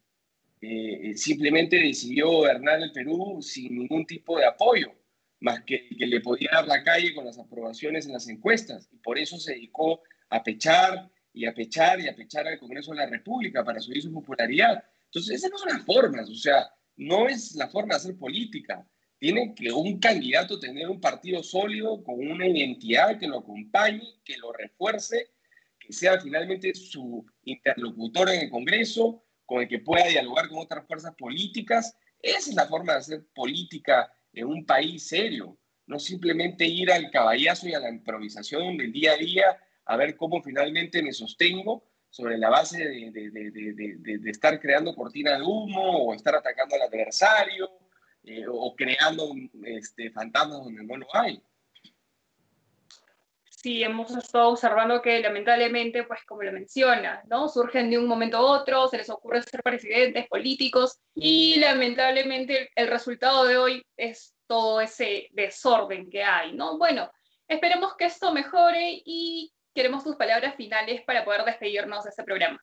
Eh, 0.66 1.14
simplemente 1.18 1.78
decidió 1.78 2.30
gobernar 2.30 2.82
el 2.82 2.92
Perú 2.92 3.40
sin 3.42 3.78
ningún 3.78 4.06
tipo 4.06 4.38
de 4.38 4.46
apoyo, 4.46 4.94
más 5.42 5.62
que 5.66 5.90
que 5.90 6.08
le 6.08 6.22
podía 6.22 6.52
dar 6.54 6.68
la 6.68 6.84
calle 6.84 7.14
con 7.14 7.26
las 7.26 7.38
aprobaciones 7.38 8.06
en 8.06 8.14
las 8.14 8.28
encuestas. 8.30 8.88
Y 8.92 8.98
por 8.98 9.20
eso 9.20 9.38
se 9.38 9.54
dedicó 9.54 10.02
a 10.30 10.42
pechar 10.42 11.12
y 11.34 11.46
a 11.46 11.54
pechar 11.54 12.00
y 12.00 12.08
a 12.08 12.16
pechar 12.16 12.48
al 12.48 12.60
Congreso 12.60 12.92
de 12.92 12.98
la 12.98 13.08
República 13.08 13.64
para 13.64 13.82
subir 13.82 14.02
su 14.02 14.14
popularidad. 14.14 14.84
Entonces, 15.06 15.36
esas 15.36 15.52
no 15.52 15.58
son 15.58 15.70
las 15.70 15.86
formas, 15.86 16.30
o 16.30 16.36
sea, 16.36 16.72
no 16.96 17.28
es 17.28 17.56
la 17.56 17.68
forma 17.68 17.96
de 17.96 17.98
hacer 17.98 18.18
política 18.18 18.88
tiene 19.24 19.56
que 19.56 19.72
un 19.72 20.00
candidato 20.00 20.60
tener 20.60 20.90
un 20.90 21.00
partido 21.00 21.42
sólido, 21.44 22.04
con 22.04 22.20
una 22.20 22.46
identidad 22.46 23.18
que 23.18 23.26
lo 23.26 23.40
acompañe, 23.40 24.04
que 24.26 24.36
lo 24.36 24.52
refuerce, 24.52 25.30
que 25.80 25.94
sea 25.94 26.20
finalmente 26.20 26.76
su 26.76 27.26
interlocutor 27.46 28.28
en 28.32 28.42
el 28.42 28.50
Congreso, 28.50 29.24
con 29.46 29.62
el 29.62 29.68
que 29.68 29.80
pueda 29.80 30.08
dialogar 30.08 30.50
con 30.50 30.60
otras 30.60 30.86
fuerzas 30.86 31.16
políticas. 31.16 31.98
Esa 32.20 32.50
es 32.50 32.56
la 32.56 32.68
forma 32.68 32.94
de 32.94 33.00
hacer 33.00 33.26
política 33.34 34.12
en 34.34 34.48
un 34.48 34.66
país 34.66 35.08
serio, 35.08 35.58
no 35.86 36.00
simplemente 36.00 36.66
ir 36.66 36.92
al 36.92 37.12
caballazo 37.12 37.68
y 37.68 37.74
a 37.74 37.80
la 37.80 37.90
improvisación 37.90 38.78
del 38.78 38.92
día 38.92 39.14
a 39.14 39.18
día 39.18 39.58
a 39.86 39.98
ver 39.98 40.16
cómo 40.16 40.42
finalmente 40.42 41.04
me 41.04 41.12
sostengo 41.12 41.84
sobre 42.10 42.38
la 42.38 42.50
base 42.50 42.78
de, 42.78 43.12
de, 43.12 44.18
de 44.20 44.32
estar 44.32 44.60
creando 44.60 44.96
cortina 44.96 45.36
de 45.36 45.44
humo 45.44 46.06
o 46.06 46.14
estar 46.14 46.36
atacando 46.36 46.76
al 46.76 46.84
adversario 46.84 47.70
eh, 48.26 48.46
o 48.48 48.74
creando 48.74 49.34
este, 49.66 50.10
fantasmas 50.10 50.64
donde 50.64 50.84
no 50.84 50.96
lo 50.96 51.08
hay. 51.14 51.42
Sí, 53.64 53.82
hemos 53.82 54.12
estado 54.12 54.50
observando 54.50 55.02
que 55.02 55.22
lamentablemente, 55.22 56.04
pues 56.04 56.20
como 56.26 56.44
lo 56.44 56.52
menciona, 56.52 57.24
¿no? 57.30 57.48
Surgen 57.48 57.90
de 57.90 57.98
un 57.98 58.08
momento 58.08 58.36
a 58.36 58.42
otro, 58.42 58.90
se 58.90 58.98
les 58.98 59.10
ocurre 59.10 59.42
ser 59.42 59.64
presidentes, 59.64 60.28
políticos, 60.28 61.00
y 61.16 61.56
lamentablemente 61.62 62.70
el 62.76 62.90
resultado 62.90 63.46
de 63.46 63.56
hoy 63.56 63.86
es 63.96 64.36
todo 64.48 64.82
ese 64.82 65.30
desorden 65.32 66.10
que 66.10 66.24
hay, 66.24 66.52
¿no? 66.52 66.78
Bueno, 66.78 67.10
esperemos 67.48 67.96
que 67.96 68.04
esto 68.04 68.34
mejore 68.34 69.02
y 69.06 69.54
queremos 69.74 70.04
tus 70.04 70.18
palabras 70.18 70.58
finales 70.58 71.02
para 71.04 71.24
poder 71.24 71.46
despedirnos 71.46 72.04
de 72.04 72.10
este 72.10 72.24
programa. 72.24 72.62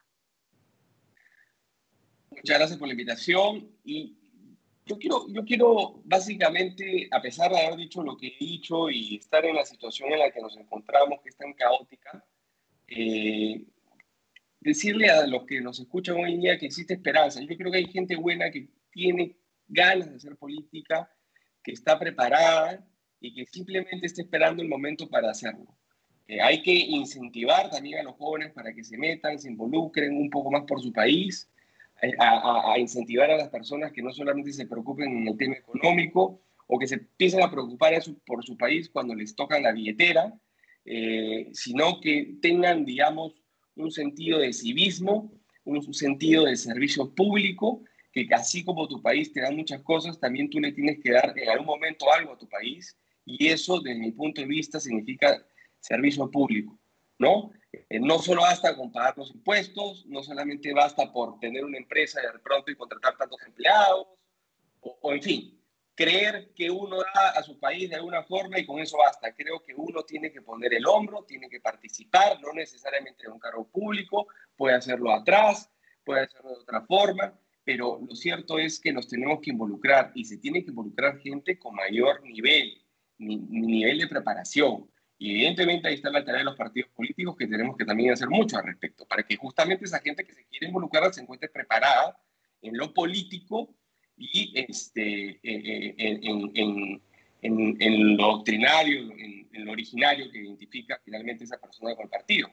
Muchas 2.29 2.59
gracias 2.59 2.79
por 2.79 2.89
la 2.89 2.93
invitación 2.93 3.75
y 3.87 4.20
yo 4.91 4.99
quiero, 4.99 5.27
yo 5.29 5.45
quiero 5.45 6.03
básicamente, 6.05 7.09
a 7.13 7.23
pesar 7.23 7.53
de 7.53 7.61
haber 7.61 7.79
dicho 7.79 8.03
lo 8.03 8.17
que 8.17 8.27
he 8.27 8.45
dicho 8.45 8.91
y 8.91 9.17
estar 9.17 9.45
en 9.45 9.55
la 9.55 9.65
situación 9.65 10.13
en 10.13 10.19
la 10.19 10.33
que 10.33 10.41
nos 10.41 10.57
encontramos, 10.57 11.21
que 11.23 11.29
es 11.29 11.37
tan 11.37 11.53
caótica, 11.53 12.25
eh, 12.89 13.63
decirle 14.59 15.09
a 15.09 15.29
los 15.29 15.45
que 15.45 15.61
nos 15.61 15.79
escuchan 15.79 16.17
hoy 16.17 16.35
en 16.35 16.41
día 16.41 16.59
que 16.59 16.67
existe 16.67 16.95
esperanza. 16.95 17.41
Yo 17.41 17.57
creo 17.57 17.71
que 17.71 17.79
hay 17.79 17.87
gente 17.87 18.17
buena 18.17 18.51
que 18.51 18.69
tiene 18.91 19.37
ganas 19.69 20.11
de 20.11 20.17
hacer 20.17 20.37
política, 20.37 21.09
que 21.63 21.71
está 21.71 21.97
preparada 21.97 22.85
y 23.21 23.33
que 23.33 23.47
simplemente 23.47 24.07
está 24.07 24.23
esperando 24.23 24.61
el 24.61 24.69
momento 24.69 25.09
para 25.09 25.31
hacerlo. 25.31 25.79
Eh, 26.27 26.41
hay 26.41 26.63
que 26.63 26.75
incentivar 26.75 27.71
también 27.71 28.01
a 28.01 28.03
los 28.03 28.17
jóvenes 28.17 28.53
para 28.53 28.75
que 28.75 28.83
se 28.83 28.99
metan, 28.99 29.39
se 29.39 29.51
involucren 29.51 30.17
un 30.17 30.31
poco 30.31 30.51
más 30.51 30.65
por 30.65 30.83
su 30.83 30.93
país 30.93 31.49
a, 32.19 32.79
incentivar 32.79 33.31
a 33.31 33.37
las 33.37 33.49
personas 33.49 33.93
que 33.93 34.03
no 34.03 34.13
solamente 34.13 34.53
se 34.53 34.67
preocupen 34.67 35.19
en 35.19 35.29
el 35.29 35.37
tema 35.37 35.57
económico 35.57 36.41
o 36.67 36.79
que 36.79 36.87
se 36.87 36.97
empiecen 36.97 37.43
a 37.43 37.51
preocupar 37.51 37.93
por 38.27 38.45
su 38.45 38.57
país 38.57 38.89
cuando 38.89 39.15
les 39.15 39.35
tocan 39.35 39.63
la 39.63 39.73
billetera, 39.73 40.33
eh, 40.85 41.49
sino 41.53 42.01
que 42.01 42.37
tengan, 42.41 42.85
digamos, 42.85 43.35
un 43.77 43.91
sentido 43.91 44.39
de 44.39 44.53
civismo, 44.53 45.33
un 45.65 45.95
sentido 45.95 46.45
de 46.45 46.57
servicio 46.57 47.15
público, 47.15 47.83
que 48.13 48.27
así 48.33 48.65
como 48.65 48.89
tu 48.89 49.03
país 49.03 49.33
te 49.33 49.41
da 49.41 49.51
muchas 49.51 49.83
cosas, 49.83 50.19
también 50.19 50.51
tú 50.51 50.59
le 50.59 50.73
tienes 50.73 50.99
que 51.01 51.13
dar 51.13 51.33
en 51.37 51.49
algún 51.49 51.67
momento 51.67 52.13
algo 52.13 52.33
a 52.33 52.39
tu 52.39 52.49
país, 52.49 52.97
y 53.25 53.49
eso, 53.49 53.81
desde 53.81 54.01
mi 54.01 54.13
punto 54.13 54.41
de 54.41 54.47
vista, 54.47 54.81
significa 54.81 55.45
servicio 55.79 56.31
público, 56.31 56.79
¿no? 57.21 57.53
Eh, 57.73 58.01
no 58.01 58.19
solo 58.19 58.43
basta 58.43 58.75
con 58.75 58.91
pagar 58.91 59.17
los 59.17 59.31
impuestos, 59.31 60.07
no 60.07 60.23
solamente 60.23 60.73
basta 60.73 61.13
por 61.13 61.39
tener 61.39 61.65
una 61.65 61.79
empresa 61.79 62.21
de 62.21 62.39
pronto 62.41 62.71
y 62.71 62.77
contratar 62.77 63.17
tantos 63.17 63.41
empleados, 63.47 64.09
o, 64.81 65.13
en 65.13 65.23
fin, 65.23 65.63
creer 65.95 66.51
que 66.55 66.71
uno 66.71 66.97
da 66.97 67.31
a 67.37 67.43
su 67.43 67.61
país 67.61 67.91
de 67.91 67.97
alguna 67.97 68.23
forma 68.25 68.59
y 68.59 68.65
con 68.65 68.81
eso 68.81 68.97
basta. 68.97 69.35
Creo 69.35 69.63
que 69.63 69.75
uno 69.75 70.03
tiene 70.05 70.33
que 70.33 70.41
poner 70.41 70.73
el 70.73 70.87
hombro, 70.87 71.25
tiene 71.25 71.51
que 71.51 71.61
participar, 71.61 72.41
no 72.41 72.55
necesariamente 72.55 73.27
en 73.27 73.33
un 73.33 73.39
cargo 73.39 73.69
público, 73.69 74.27
puede 74.57 74.77
hacerlo 74.77 75.13
atrás, 75.13 75.71
puede 76.03 76.23
hacerlo 76.23 76.51
de 76.53 76.63
otra 76.63 76.81
forma, 76.87 77.39
pero 77.63 78.01
lo 78.01 78.15
cierto 78.17 78.59
es 78.59 78.81
que 78.81 78.95
nos 78.95 79.07
tenemos 79.07 79.41
que 79.43 79.51
involucrar 79.51 80.11
y 80.15 80.25
se 80.25 80.39
tiene 80.39 80.65
que 80.65 80.71
involucrar 80.71 81.19
gente 81.19 81.59
con 81.59 81.75
mayor 81.75 82.23
nivel, 82.23 82.83
nivel 83.19 83.99
de 83.99 84.09
preparación. 84.09 84.91
Y 85.23 85.33
evidentemente 85.33 85.87
ahí 85.87 85.97
está 85.97 86.09
la 86.09 86.25
tarea 86.25 86.39
de 86.39 86.47
los 86.47 86.57
partidos 86.57 86.89
políticos 86.93 87.37
que 87.37 87.47
tenemos 87.47 87.77
que 87.77 87.85
también 87.85 88.11
hacer 88.11 88.31
mucho 88.31 88.57
al 88.57 88.65
respecto, 88.65 89.07
para 89.07 89.23
que 89.23 89.37
justamente 89.37 89.85
esa 89.85 90.01
gente 90.01 90.25
que 90.25 90.33
se 90.33 90.47
quiere 90.47 90.69
involucrar 90.69 91.13
se 91.13 91.21
encuentre 91.21 91.51
preparada 91.51 92.19
en 92.63 92.75
lo 92.75 92.95
político 92.95 93.69
y 94.17 94.51
este, 94.55 95.39
en, 95.43 97.03
en, 97.43 98.17
lo 98.17 98.29
doctrinario, 98.29 99.13
en, 99.13 99.67
lo 99.67 99.73
originario 99.73 100.31
que 100.33 100.39
identifica 100.39 100.99
finalmente 101.05 101.45
esa 101.45 101.61
persona 101.61 101.95
con 101.95 102.05
el 102.05 102.11
partido. 102.11 102.51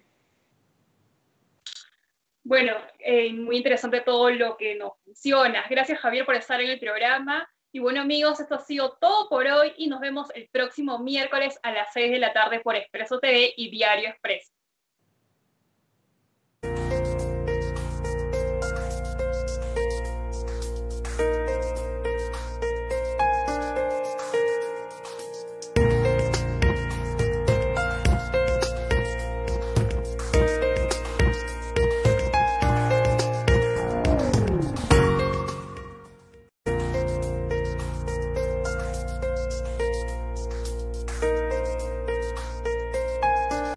Bueno, 2.44 2.74
eh, 3.00 3.32
muy 3.32 3.56
interesante 3.56 4.02
todo 4.02 4.30
lo 4.30 4.58
que 4.58 4.76
nos 4.76 4.92
mencionas. 5.06 5.70
Gracias 5.70 6.00
Javier 6.00 6.26
por 6.26 6.36
estar 6.36 6.60
en 6.60 6.72
el 6.72 6.80
programa. 6.82 7.50
Y 7.72 7.80
bueno 7.80 8.02
amigos, 8.02 8.40
esto 8.40 8.56
ha 8.56 8.60
sido 8.60 8.98
todo 9.00 9.30
por 9.30 9.46
hoy 9.46 9.74
y 9.78 9.88
nos 9.88 10.00
vemos 10.00 10.30
el 10.34 10.50
próximo 10.50 11.00
miércoles 11.00 11.60
a 11.64 11.72
las 11.72 11.92
6 11.94 12.12
de 12.12 12.20
la 12.20 12.34
tarde 12.34 12.62
por 12.62 12.76
Expreso 12.76 13.20
TV 13.20 13.54
y 13.58 13.70
Diario 13.70 14.10
Expreso. 14.10 14.57